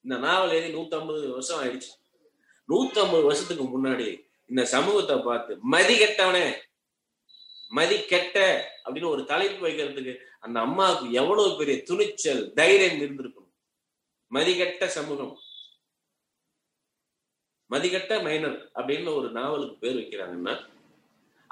இந்த 0.05 0.15
நாவல் 0.25 0.55
எழுதி 0.57 0.69
நூத்தி 0.77 0.95
ஐம்பது 0.99 1.21
வருஷம் 1.35 1.61
ஆயிடுச்சு. 1.63 1.91
நூத்தி 2.69 2.99
ஐம்பது 3.03 3.23
வருஷத்துக்கு 3.29 3.65
முன்னாடி 3.75 4.09
இந்த 4.49 4.63
சமூகத்தை 4.75 5.15
பார்த்து 5.29 5.53
மதிகெட்டவனே 5.73 6.45
மதி 7.77 7.95
கெட்ட 8.11 8.37
அப்படின்னு 8.85 9.13
ஒரு 9.13 9.21
தலைப்பு 9.29 9.61
வைக்கிறதுக்கு 9.67 10.13
அந்த 10.45 10.57
அம்மாவுக்கு 10.65 11.05
எவ்வளவு 11.21 11.57
பெரிய 11.59 11.75
துணிச்சல் 11.89 12.41
தைரியம் 12.59 12.99
இருந்திருக்கும் 13.03 13.49
மதிகெட்ட 14.31 14.85
சமூகம். 14.97 15.33
மதிகட்ட 17.69 18.13
மைனர் 18.27 18.57
அப்படின்னு 18.79 19.09
ஒரு 19.19 19.29
நாவலுக்கு 19.37 19.75
பேர் 19.83 19.97
வைக்கிறாங்கன்னா 19.99 20.53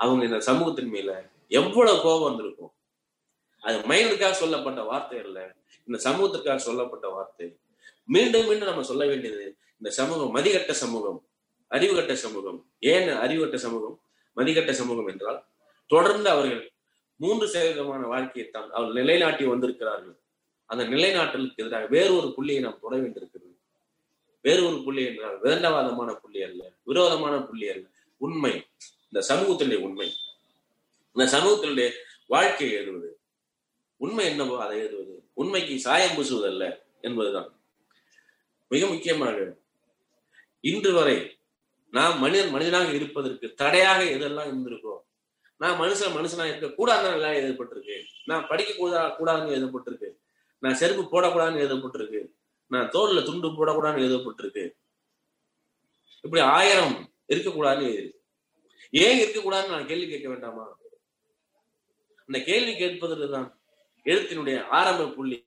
அவங்க 0.02 0.24
இந்த 0.24 0.40
சமூகத்தின் 0.40 0.90
மேல 0.90 1.10
எவ்வளவு 1.48 1.98
கோபம் 2.02 2.28
வந்திருக்கும்? 2.28 2.74
அது 3.64 3.78
மைனருக்காக 3.78 4.32
சொல்லப்பட்ட 4.32 4.82
வார்த்தை 4.82 5.18
அல்ல. 5.20 5.40
இந்த 5.88 5.98
சமூகத்திற்காக 6.10 6.60
சொல்லப்பட்ட 6.68 7.08
வார்த்தை. 7.08 7.48
மீண்டும் 8.06 8.48
மீண்டும் 8.48 8.70
நம்ம 8.70 8.84
சொல்ல 8.84 9.04
வேண்டியது 9.06 9.46
இந்த 9.78 9.90
சமூகம் 9.90 10.36
மதிகட்ட 10.36 10.72
சமூகம் 10.84 11.20
அறிவுகட்ட 11.72 12.14
சமூகம். 12.14 12.60
ஏன் 12.80 13.10
அறிவுகட்ட 13.26 13.58
சமூகம்? 13.66 13.96
மதிகட்ட 14.36 14.72
சமூகம் 14.72 15.08
என்றால் 15.08 15.40
தொடர்ந்து 15.88 16.30
அவர்கள் 16.30 16.64
மூன்று 17.16 17.46
சதவீதமான 17.48 18.04
வாழ்க்கையை 18.14 18.52
தான் 18.52 18.70
அவர் 18.72 18.92
நிலைநாட்டி 18.92 19.44
வந்திருக்கிறார்கள். 19.46 20.16
அந்த 20.66 20.84
நிலைநாட்டலுக்கு 20.84 21.62
எதிராக 21.62 21.86
வேறு 21.86 22.12
ஒரு 22.18 22.30
புள்ளியை 22.38 22.62
நாம் 22.62 22.82
தொட 22.82 22.94
வேண்டியிருக்கிறது. 22.96 23.56
வேறு 24.42 24.62
ஒரு 24.68 24.78
புள்ளி 24.84 25.04
என்றால் 25.06 25.38
வேண்டவாதமான 25.42 26.12
புள்ளி 26.14 26.42
அல்ல 26.44 26.62
விரோதமான 26.84 27.36
புள்ளி 27.42 27.68
அல்ல. 27.70 27.86
உண்மை. 28.18 28.54
இந்த 29.14 29.36
சமூகத்தினுடைய 29.36 29.78
உண்மை. 29.78 30.14
இந்த 31.14 31.38
சமூகத்தினுடைய 31.38 31.92
வாழ்க்கையை 32.28 32.76
எழுதுவது. 32.76 33.20
உண்மை 33.98 34.26
என்னவோ 34.26 34.66
அதை 34.66 34.78
எழுதுவது. 34.78 35.30
உண்மைக்கு 35.34 35.80
சாயம் 35.80 36.16
பூசுவதல்ல 36.18 36.84
என்பதுதான். 37.02 37.50
மிக 38.68 38.88
முக்கியமாக 38.88 39.58
இன்று 40.60 40.94
வரை 40.94 41.40
நாம் 41.92 42.20
மனிதன் 42.20 42.50
மனிதனாக 42.50 42.92
இருப்பதற்கு 42.92 43.54
தடையாக 43.54 44.04
எதெல்லாம் 44.04 44.50
இருந்திருக்கோ 44.52 44.96
நான் 45.58 45.80
மனுஷன் 45.80 46.16
மனுஷனா 46.18 46.46
இருக்க 46.46 46.68
கூடாதுன்னு 46.68 47.14
எல்லாம் 47.14 47.32
எழுதப்பட்டிருக்கு. 47.32 48.06
நான் 48.26 48.48
படிக்க 48.48 48.74
கூடா 48.74 49.20
கூடாதுன்னு 49.20 49.56
எழுதப்பட்டிருக்கு. 49.58 50.10
நான் 50.60 50.74
செருப்பு 50.74 51.04
போடக்கூடாதுன்னு 51.04 51.64
எழுதப்பட்டிருக்கு. 51.64 52.22
நான் 52.68 52.90
தோல்ல 52.90 53.24
துண்டு 53.24 53.50
போடக்கூடாதுன்னு 53.50 54.06
எழுதப்பட்டிருக்கு. 54.08 54.72
இப்படி 56.22 56.44
ஆயிரம் 56.44 57.14
இருக்கக்கூடாதுன்னு 57.28 57.90
எழுதிருக்கு 57.92 58.21
ஏன் 58.94 59.20
இருக்கக்கூடாதுன்னு 59.20 59.76
நான் 59.76 59.88
கேள்வி 59.88 60.08
கேட்க 60.08 60.28
வேண்டாமா? 60.30 60.66
அந்த 62.30 62.40
கேள்வி 62.50 62.74
கேட்பதற்கு 62.76 63.30
தான் 63.30 63.50
எழுத்தினுடைய 64.06 64.58
ஆரம்ப 64.80 65.08
புள்ளி. 65.08 65.38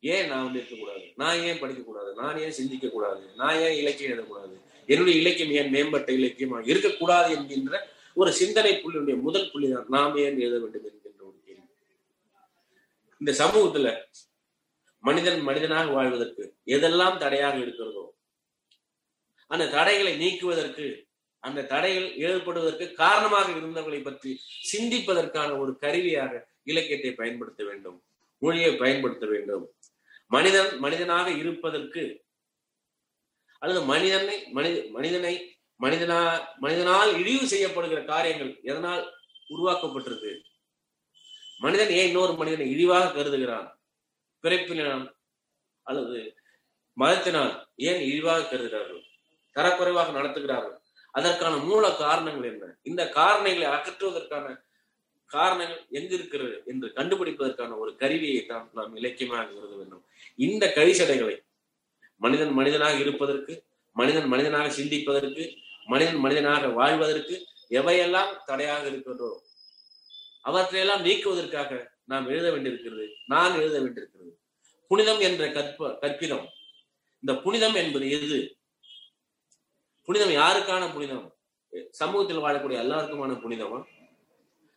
ஏன் 0.00 0.28
நான் 0.28 0.44
வந்து 0.44 0.58
இருக்கக்கூடாது? 0.60 1.04
நான் 1.16 1.42
ஏன் 1.48 1.60
படிக்கக்கூடாது? 1.62 2.10
நான் 2.14 2.38
ஏன் 2.38 2.56
சிந்திக்க 2.58 2.88
கூடாது 2.88 3.22
நான் 3.36 3.58
ஏன் 3.66 3.76
இலக்கியம் 3.82 4.12
எழுதக்கூடாது? 4.12 4.54
என்னுடைய 4.86 5.20
இலக்கியம் 5.20 5.52
ஏன் 5.58 5.70
மேம்பட்ட 5.70 6.12
இலக்கியமா 6.12 6.58
இருக்கக்கூடாது 6.66 7.28
என்கின்ற 7.36 7.90
ஒரு 8.14 8.32
சிந்தனை 8.32 8.72
புள்ளியுடைய 8.72 9.20
முதல் 9.20 9.50
புள்ளி 9.50 9.68
தான் 9.72 9.86
நாம் 9.88 10.16
ஏன் 10.16 10.40
எழுத 10.40 10.56
வேண்டும் 10.58 10.86
என்கின்ற 10.90 11.20
ஒரு 11.24 11.38
கேள்வி. 11.44 11.68
இந்த 13.20 13.32
சமூகத்துல 13.42 13.88
மனிதன் 15.04 15.40
மனிதனாக 15.40 15.90
வாழ்வதற்கு 15.90 16.44
எதெல்லாம் 16.66 17.16
தடையாக 17.18 17.56
இருக்கிறதோ 17.58 18.04
அந்த 19.46 19.70
தடைகளை 19.70 20.12
நீக்குவதற்கு 20.16 20.86
அந்த 21.46 21.66
தடைகள் 21.72 22.08
ஏற்படுவதற்கு 22.26 22.86
காரணமாக 23.02 23.48
இருந்தவர்களை 23.50 24.00
பற்றி 24.02 24.32
சிந்திப்பதற்கான 24.72 25.50
ஒரு 25.58 25.72
கருவியாக 25.84 26.32
இலக்கியத்தை 26.70 27.12
பயன்படுத்த 27.20 27.62
வேண்டும் 27.64 27.98
மொழியை 28.42 28.72
பயன்படுத்த 28.82 29.24
வேண்டும். 29.26 29.64
மனிதன் 30.34 30.70
மனிதனாக 30.78 31.26
இருப்பதற்கு 31.42 32.02
அல்லது 33.62 33.80
மனிதனை 33.90 34.36
மனித 34.56 34.76
மனிதனை 34.96 35.34
மனிதனா 35.80 36.20
மனிதனால் 36.58 37.10
இழிவு 37.20 37.44
செய்யப்படுகிற 37.46 38.00
காரியங்கள் 38.04 38.52
எதனால் 38.70 39.02
உருவாக்கப்பட்டிருக்கு? 39.54 40.32
மனிதன் 41.60 41.92
ஏன் 41.98 42.08
இன்னொரு 42.10 42.32
மனிதனை 42.40 42.66
இழிவாக 42.74 43.12
கருதுகிறான்? 43.12 43.68
பிறப்பினால் 44.44 45.04
அல்லது 45.86 46.20
மதத்தினால் 46.96 47.52
ஏன் 47.88 48.00
இழிவாக 48.10 48.46
கருதுகிறார்கள்? 48.48 49.02
தரக்குறைவாக 49.56 50.12
நடத்துகிறார்கள்? 50.18 50.78
அதற்கான 51.14 51.56
மூல 51.56 51.84
காரணங்கள் 51.94 52.50
என்ன? 52.52 52.76
இந்த 52.82 53.08
காரணங்களை 53.08 53.66
அகற்றுவதற்கான 53.68 54.46
காரணங்கள் 55.26 55.82
எங்கு 55.90 56.14
இருக்கிறது 56.14 56.62
என்று 56.66 56.86
கண்டுபிடிப்பதற்கான 56.88 57.76
ஒரு 57.78 57.96
கருவியை 57.96 58.46
தான் 58.46 58.70
நாம் 58.74 58.96
இலக்கியமாக 58.96 59.44
கருத 59.44 59.74
வேண்டும். 59.76 60.02
இந்த 60.36 60.72
கழிச்சடைகளை 60.76 61.36
மனிதன் 62.16 62.52
மனிதனாக 62.52 62.96
இருப்பதற்கு 62.98 63.54
மனிதன் 63.96 64.28
மனிதனாக 64.28 64.68
சிந்திப்பதற்கு 64.68 65.44
மனிதன் 65.86 66.16
மனிதனாக 66.16 66.68
வாழ்வதற்கு 66.68 67.34
எவையெல்லாம் 67.70 68.30
தடையாக 68.44 68.84
இருக்கிறதோ 68.86 69.30
அவற்றையெல்லாம் 70.44 71.02
நீக்குவதற்காக 71.02 71.70
நாம் 72.04 72.28
எழுத 72.28 72.50
வேண்டியிருக்கிறது 72.50 73.04
நான் 73.26 73.54
எழுத 73.54 73.76
வேண்டியிருக்கிறது. 73.80 74.30
புனிதம் 74.90 75.20
என்ற 75.20 75.42
கற்ப 75.52 75.90
கற்பிதம். 76.02 76.46
இந்த 77.22 77.32
புனிதம் 77.34 77.74
என்பது 77.74 78.06
எது? 78.10 78.38
புனிதம் 80.08 80.34
யாருக்கான 80.40 80.84
புனிதம்? 80.94 81.26
சமூகத்தில் 82.00 82.44
வாழக்கூடிய 82.44 82.78
எல்லாருக்குமான 82.84 83.32
புனிதமா? 83.44 83.78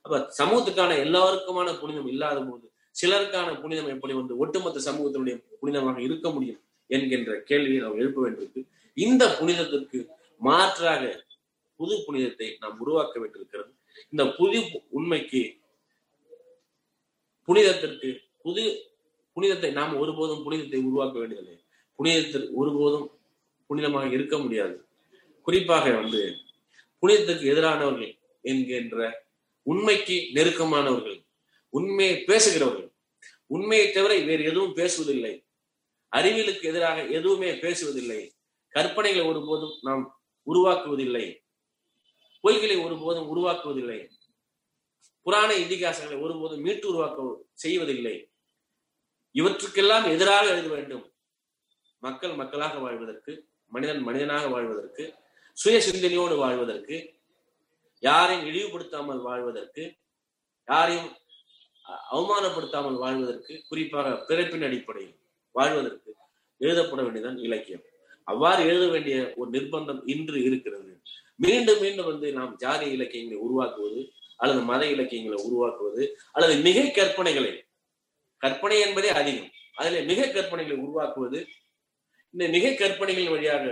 அப்ப 0.05 0.17
சமூகத்துக்கான 0.39 0.97
எல்லாருக்குமான 1.05 1.69
புனிதம் 1.81 2.09
இல்லாத 2.13 2.39
போது 2.49 2.65
சிலருக்கான 2.95 3.49
புனிதம் 3.61 3.89
எப்படி 3.93 4.13
வந்து 4.19 4.33
ஒட்டுமொத்த 4.43 4.83
சமூகத்தினுடைய 4.87 5.35
புனிதமாக 5.61 5.97
இருக்க 6.07 6.27
முடியும் 6.35 6.61
என்கின்ற 6.89 7.31
கேள்வியை 7.49 7.79
நாம் 7.83 7.99
எழுப்ப 8.01 8.19
வேண்டியிருக்கு. 8.25 8.61
இந்த 8.97 9.23
புனிதத்திற்கு 9.39 9.99
மாற்றாக 10.47 11.03
புது 11.79 11.95
புனிதத்தை 12.05 12.47
நாம் 12.63 12.77
உருவாக்க 12.83 13.15
வேண்டியிருக்கிறது. 13.19 13.71
இந்த 14.13 14.23
புது 14.37 14.59
உண்மைக்கு 14.97 15.41
புனிதத்திற்கு 17.47 18.09
புது 18.43 18.63
புனிதத்தை 19.35 19.69
நாம் 19.79 19.93
ஒருபோதும் 20.01 20.43
புனிதத்தை 20.45 20.79
உருவாக்க 20.89 21.15
வேண்டியதில்லை. 21.19 21.57
புனிதத்தில் 21.99 22.47
ஒருபோதும் 22.59 23.07
புனிதமாக 23.69 24.09
இருக்க 24.17 24.35
முடியாது. 24.37 24.75
குறிப்பாக 25.45 25.91
வந்து 25.91 26.21
புனிதத்திற்கு 27.01 27.47
எதிரானவர்கள் 27.53 28.13
என்கின்ற 28.41 29.25
உண்மைக்கு 29.61 30.15
நெருக்கமானவர்கள் 30.33 31.19
உண்மையை 31.69 32.23
பேசுகிறவர்கள். 32.23 32.89
உண்மையை 33.47 33.91
தவிர 33.91 34.13
வேறு 34.19 34.43
எதுவும் 34.43 34.75
பேசுவதில்லை. 34.75 35.33
அறிவியலுக்கு 36.15 36.61
எதிராக 36.61 37.05
எதுவுமே 37.05 37.51
பேசுவதில்லை. 37.51 38.31
கற்பனைகளை 38.75 39.25
ஒருபோதும் 39.25 39.75
நாம் 39.81 40.03
உருவாக்குவதில்லை. 40.45 41.25
பொய்களை 42.43 42.83
ஒருபோதும் 42.83 43.29
உருவாக்குவதில்லை. 43.35 43.99
புராண 45.21 45.55
இதிகாசங்களை 45.55 46.21
ஒருபோதும் 46.21 46.61
மீட்டு 46.61 46.87
உருவாக்க 46.87 47.45
செய்வதில்லை. 47.53 48.15
இவற்றுக்கெல்லாம் 49.31 50.05
எதிராக 50.05 50.47
எழுத 50.47 50.67
வேண்டும். 50.67 51.05
மக்கள் 51.99 52.33
மக்களாக 52.33 52.77
வாழ்வதற்கு 52.77 53.47
மனிதன் 53.67 54.01
மனிதனாக 54.01 54.47
வாழ்வதற்கு 54.47 55.13
சுய 55.57 55.77
சிந்தனையோடு 55.79 56.35
வாழ்வதற்கு 56.43 56.95
யாரையும் 58.03 58.47
இழிவுபடுத்தாமல் 58.49 59.21
வாழ்வதற்கு 59.27 59.83
யாரையும் 60.67 61.11
அவமானப்படுத்தாமல் 62.11 62.97
வாழ்வதற்கு 63.03 63.53
குறிப்பாக 63.69 64.15
பிறப்பின் 64.29 64.65
அடிப்படையில் 64.67 65.15
வாழ்வதற்கு 65.55 66.09
எழுதப்பட 66.61 66.99
வேண்டியதான் 67.03 67.39
இலக்கியம். 67.47 67.83
அவ்வாறு 68.27 68.61
எழுத 68.69 68.85
வேண்டிய 68.87 69.15
ஒரு 69.35 69.49
நிர்பந்தம் 69.49 70.01
இன்று 70.13 70.37
இருக்கிறது. 70.47 70.91
மீண்டும் 71.39 71.81
மீண்டும் 71.83 72.09
வந்து 72.11 72.27
நாம் 72.37 72.53
ஜாதி 72.63 72.87
இலக்கியங்களை 72.95 73.37
உருவாக்குவது 73.45 74.01
அல்லது 74.41 74.61
மத 74.71 74.83
இலக்கியங்களை 74.95 75.39
உருவாக்குவது 75.47 76.03
அல்லது 76.35 76.55
மிகை 76.67 76.87
கற்பனைகளை 76.91 77.51
கற்பனை 78.41 78.77
என்பதே 78.85 79.09
அதிகம். 79.19 79.51
அதில் 79.75 80.07
மிக 80.11 80.27
கற்பனைகளை 80.35 80.77
உருவாக்குவது 80.85 81.39
இந்த 82.33 82.45
மிகை 82.55 82.71
கற்பனைகள் 82.75 83.33
வழியாக 83.33 83.65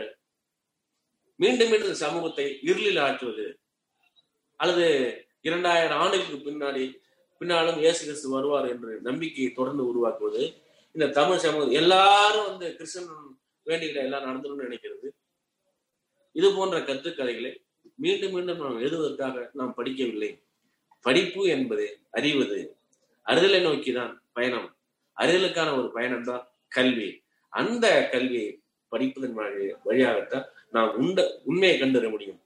மீண்டும் 1.36 1.70
மீண்டும் 1.70 1.94
சமூகத்தை 1.94 2.60
இருளில் 2.62 2.98
ஆற்றுவது. 2.98 3.60
அல்லது 4.56 4.88
இரண்டாயிரம் 5.42 6.00
ஆண்டுகளுக்கு 6.00 6.38
பின்னாடி 6.50 7.02
பின்னாலும் 7.38 7.78
இயேசு 7.78 8.06
கிறிஸ்து 8.06 8.30
வருவார் 8.30 8.68
என்று 8.68 9.02
நம்பிக்கையை 9.02 9.52
தொடர்ந்து 9.52 9.88
உருவாக்குவது. 9.88 10.44
இந்த 10.92 11.08
தமிழ் 11.08 11.38
சமூகம் 11.38 11.72
எல்லாரும் 11.72 12.48
வந்து 12.50 12.76
கிறிஸ்தன் 12.76 13.10
வேண்டிகிற 13.64 14.04
எல்லாம் 14.04 14.28
நடந்துடும் 14.30 14.64
நினைக்கிறது. 14.66 15.08
இது 16.32 16.54
போன்ற 16.54 16.80
கருத்துக்கதைகளை 16.80 17.52
மீண்டும் 17.96 18.32
மீண்டும் 18.32 18.58
நாம் 18.58 18.80
எழுதுவதற்காக 18.80 19.50
நாம் 19.54 19.74
படிக்கவில்லை. 19.78 20.32
படிப்பு 21.02 21.44
என்பது 21.46 22.00
அறிவது 22.12 22.78
அறிதலை 23.28 23.60
நோக்கிதான் 23.68 24.14
பயணம். 24.34 24.76
அறிதலுக்கான 25.18 25.78
ஒரு 25.78 25.92
பயணம் 25.92 26.24
தான் 26.24 26.44
கல்வி. 26.68 27.24
அந்த 27.50 28.10
கல்வியை 28.12 28.63
படிப்பதன் 28.94 29.36
வழி 29.40 29.66
வழியாகத்தான் 29.86 30.46
நாம் 30.72 30.92
உண்ட 31.02 31.20
உண்மையை 31.46 31.76
கண்டறிய 31.78 32.10
முடியும். 32.12 32.40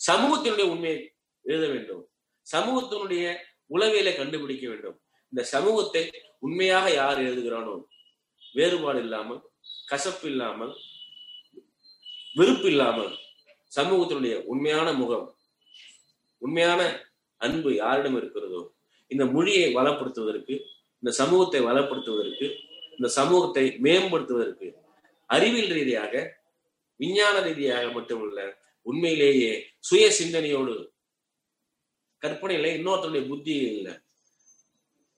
சமூகத்தினுடைய 0.00 0.66
உண்மையை 0.74 0.98
எழுத 1.44 1.64
வேண்டும். 1.68 2.02
சமூகத்தினுடைய 2.46 3.24
உளவியலை 3.70 4.12
கண்டுபிடிக்க 4.14 4.64
வேண்டும். 4.68 4.96
இந்த 5.32 5.42
சமூகத்தை 5.54 6.02
உண்மையாக 6.38 6.86
யார் 6.92 7.18
எழுதுகிறானோ 7.20 7.74
வேறுபாடு 8.54 9.00
இல்லாமல் 9.04 9.40
கசப்பு 9.88 10.26
இல்லாமல் 10.28 10.72
விருப்பு 12.36 12.68
இல்லாமல் 12.72 13.12
சமூகத்தினுடைய 13.72 14.34
உண்மையான 14.44 14.88
முகம் 14.92 15.26
உண்மையான 16.42 16.80
அன்பு 17.40 17.70
யாரிடம் 17.74 18.16
இருக்கிறதோ 18.16 18.60
இந்த 19.10 19.24
மொழியை 19.26 19.68
வளப்படுத்துவதற்கு 19.74 20.54
இந்த 21.02 21.10
சமூகத்தை 21.20 21.60
வளப்படுத்துவதற்கு 21.60 22.46
இந்த 22.96 23.08
சமூகத்தை 23.18 23.64
மேம்படுத்துவதற்கு 23.80 24.68
அறிவியல் 25.36 25.74
ரீதியாக 25.78 26.14
விஞ்ஞான 27.00 27.36
ரீதியாக 27.48 27.84
மட்டுமல்ல 27.96 28.40
உண்மையிலேயே 28.86 29.52
சுய 29.88 30.04
சிந்தனையோடு 30.18 30.74
கற்பனையில 32.22 32.70
இன்னொருத்தருடைய 32.76 33.22
புத்தி 33.28 33.52
இல்லை. 33.68 33.92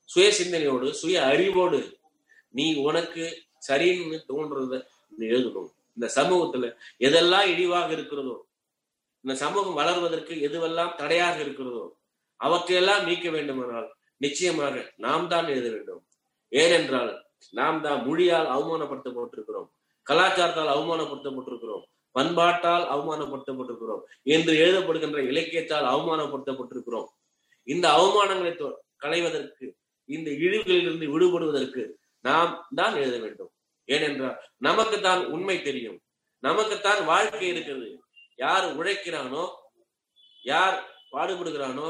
சுய 0.09 0.27
சிந்தனையோடு 0.39 0.89
சுய 1.01 1.17
அறிவோடு 1.33 1.81
நீ 2.59 2.67
உனக்கு 2.89 3.25
சரின்னு 3.69 4.19
தோன்றத 4.31 4.75
எழுதணும். 5.29 5.71
இந்த 5.97 6.07
சமூகத்துல 6.19 6.67
எதெல்லாம் 7.07 7.49
இழிவாக 7.53 7.89
இருக்கிறதோ 7.97 8.37
இந்த 9.25 9.35
சமூகம் 9.43 9.79
வளர்வதற்கு 9.81 10.35
எதுவெல்லாம் 10.47 10.95
தடையாக 11.01 11.37
இருக்கிறதோ 11.45 11.85
அவற்றையெல்லாம் 12.41 13.05
நீக்க 13.09 13.27
வேண்டுமானால் 13.37 13.89
நிச்சயமாக 14.25 14.77
நாம் 15.05 15.29
தான் 15.33 15.49
எழுத 15.55 15.69
வேண்டும். 15.75 16.03
ஏனென்றால் 16.53 17.13
நாம் 17.59 17.79
தான் 17.87 18.01
மொழியால் 18.07 18.49
அவமானப்படுத்தப்பட்டிருக்கிறோம். 18.55 19.69
கலாச்சாரத்தால் 20.03 20.75
அவமானப்படுத்தப்பட்டிருக்கிறோம். 20.77 21.85
பண்பாட்டால் 22.11 22.85
அவமானப்படுத்தப்பட்டிருக்கிறோம். 22.95 24.03
என்று 24.23 24.53
எழுதப்படுகின்ற 24.55 25.19
இலக்கியத்தால் 25.31 25.87
அவமானப்படுத்தப்பட்டிருக்கிறோம். 25.95 27.09
இந்த 27.65 27.89
அவமானங்களை 27.89 28.53
களைவதற்கு 28.97 29.77
இந்த 30.05 30.31
இழிவுகளிலிருந்து 30.31 31.07
விடுபடுவதற்கு 31.15 31.83
நாம் 32.21 32.67
தான் 32.75 32.95
எழுத 32.95 33.19
வேண்டும். 33.19 33.51
ஏனென்றால் 33.85 34.37
நமக்கு 34.59 35.01
தான் 35.01 35.27
உண்மை 35.27 35.63
தெரியும். 35.63 35.99
நமக்குத்தான் 36.39 37.05
வாழ்க்கை 37.05 37.49
இருக்கிறது. 37.49 37.89
யார் 38.37 38.67
உழைக்கிறானோ 38.77 39.45
யார் 40.45 40.77
பாடுபடுகிறானோ 41.13 41.89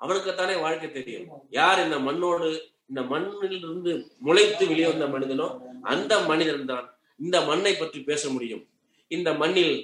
அவனுக்குத்தானே 0.00 0.60
வாழ்க்கை 0.60 0.92
தெரியும். 0.92 1.28
யார் 1.50 1.84
இந்த 1.84 1.98
மண்ணோடு 1.98 2.48
இந்த 2.88 3.02
மண்ணில் 3.02 3.62
இருந்து 3.62 3.92
முளைத்து 4.26 4.64
வெளிவந்த 4.68 5.06
மனிதனோ 5.06 5.46
அந்த 5.82 6.12
மனிதன் 6.20 6.66
தான் 6.66 6.86
இந்த 7.20 7.36
மண்ணை 7.40 7.72
பற்றி 7.74 8.00
பேச 8.00 8.28
முடியும். 8.28 8.64
இந்த 9.10 9.28
மண்ணில் 9.34 9.74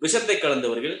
விஷத்தை 0.00 0.36
கலந்தவர்கள் 0.38 0.96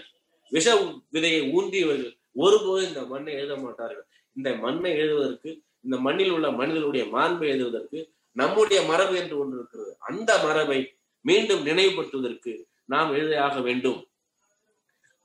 விஷ 0.52 0.68
விதையை 1.12 1.42
ஊந்தியவர்கள் 1.56 2.14
ஒருபோதும் 2.32 2.88
இந்த 2.88 3.02
மண்ணை 3.04 3.32
எழுத 3.32 3.54
மாட்டார்கள். 3.56 4.06
இந்த 4.36 4.50
மண்ணை 4.54 4.90
எழுதுவதற்கு 4.92 5.50
இந்த 5.84 5.96
மண்ணில் 5.96 6.30
உள்ள 6.30 6.46
மனிதனுடைய 6.50 7.04
மாண்பை 7.16 7.46
எழுதுவதற்கு 7.48 7.98
நம்முடைய 8.36 8.80
மரபு 8.82 9.14
என்று 9.16 9.36
ஒன்று 9.38 9.56
இருக்கிறது. 9.58 9.92
அந்த 9.98 10.30
மரபை 10.38 10.80
மீண்டும் 11.24 11.62
நினைவுபடுத்துவதற்கு 11.66 12.52
நாம் 12.84 13.12
எழுதியாக 13.12 13.60
வேண்டும். 13.60 14.00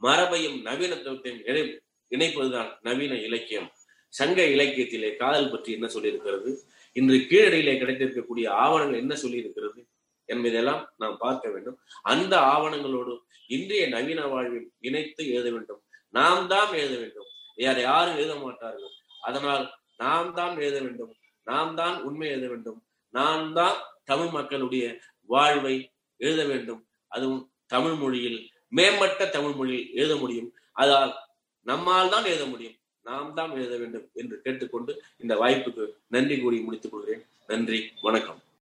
மரபையும் 0.01 0.57
நவீனத்துவத்தையும் 0.65 1.41
இணை 1.49 1.63
இணைப்பதுதான் 2.11 2.69
நவீன 2.81 3.13
இலக்கியம். 3.27 3.69
சங்க 4.13 4.39
இலக்கியத்திலே 4.55 5.09
காதல் 5.15 5.51
பற்றி 5.51 5.69
என்ன 5.73 5.87
சொல்லியிருக்கிறது? 5.87 6.49
இன்று 6.95 7.17
கீழடியிலே 7.29 7.73
கிடைத்திருக்கக்கூடிய 7.79 8.47
ஆவணங்கள் 8.63 9.01
என்ன 9.03 9.13
சொல்லி 9.15 9.37
இருக்கிறது 9.37 9.79
என்பதெல்லாம் 10.25 10.93
நாம் 10.97 11.17
பார்க்க 11.17 11.49
வேண்டும். 11.49 11.79
அந்த 12.01 12.39
ஆவணங்களோடு 12.39 13.17
இன்றைய 13.47 13.87
நவீன 13.87 14.27
வாழ்வில் 14.27 14.71
இணைத்து 14.79 15.29
எழுத 15.29 15.51
வேண்டும். 15.51 15.81
நாம் 16.09 16.47
தான் 16.47 16.73
எழுத 16.73 16.97
வேண்டும். 16.97 17.25
வேற 17.55 17.81
யாரும் 17.81 18.15
எழுத 18.15 18.35
மாட்டார்கள். 18.35 18.93
அதனால் 19.21 19.73
நாம் 19.97 20.33
தான் 20.33 20.57
எழுத 20.57 20.79
வேண்டும். 20.79 21.15
நாம் 21.43 21.75
தான் 21.75 22.01
உண்மை 22.01 22.29
எழுத 22.29 22.47
வேண்டும். 22.47 22.83
நாம் 23.09 23.53
தான் 23.53 23.77
தமிழ் 24.03 24.27
மக்களுடைய 24.27 24.99
வாழ்வை 25.25 25.91
எழுத 26.17 26.45
வேண்டும். 26.45 26.87
அதுவும் 27.07 27.51
தமிழ் 27.67 27.93
மொழியில் 27.93 28.51
மேம்பட்ட 28.67 29.25
தமிழ் 29.25 29.51
மொழியில் 29.51 29.93
எழுத 29.93 30.15
முடியும். 30.15 30.53
அதால் 30.71 31.13
நம்மால் 31.61 32.09
தான் 32.09 32.23
எழுத 32.23 32.45
முடியும். 32.45 32.77
நாம் 33.01 33.33
தான் 33.33 33.51
எழுத 33.51 33.77
வேண்டும் 33.77 34.09
என்று 34.13 34.41
கேட்டுக்கொண்டு 34.41 35.03
இந்த 35.17 35.35
வாய்ப்புக்கு 35.35 35.93
நன்றி 36.07 36.39
கூறி 36.39 36.59
முடித்துக் 36.59 36.91
கொள்கிறேன். 36.91 37.25
நன்றி. 37.47 37.91
வணக்கம். 38.01 38.39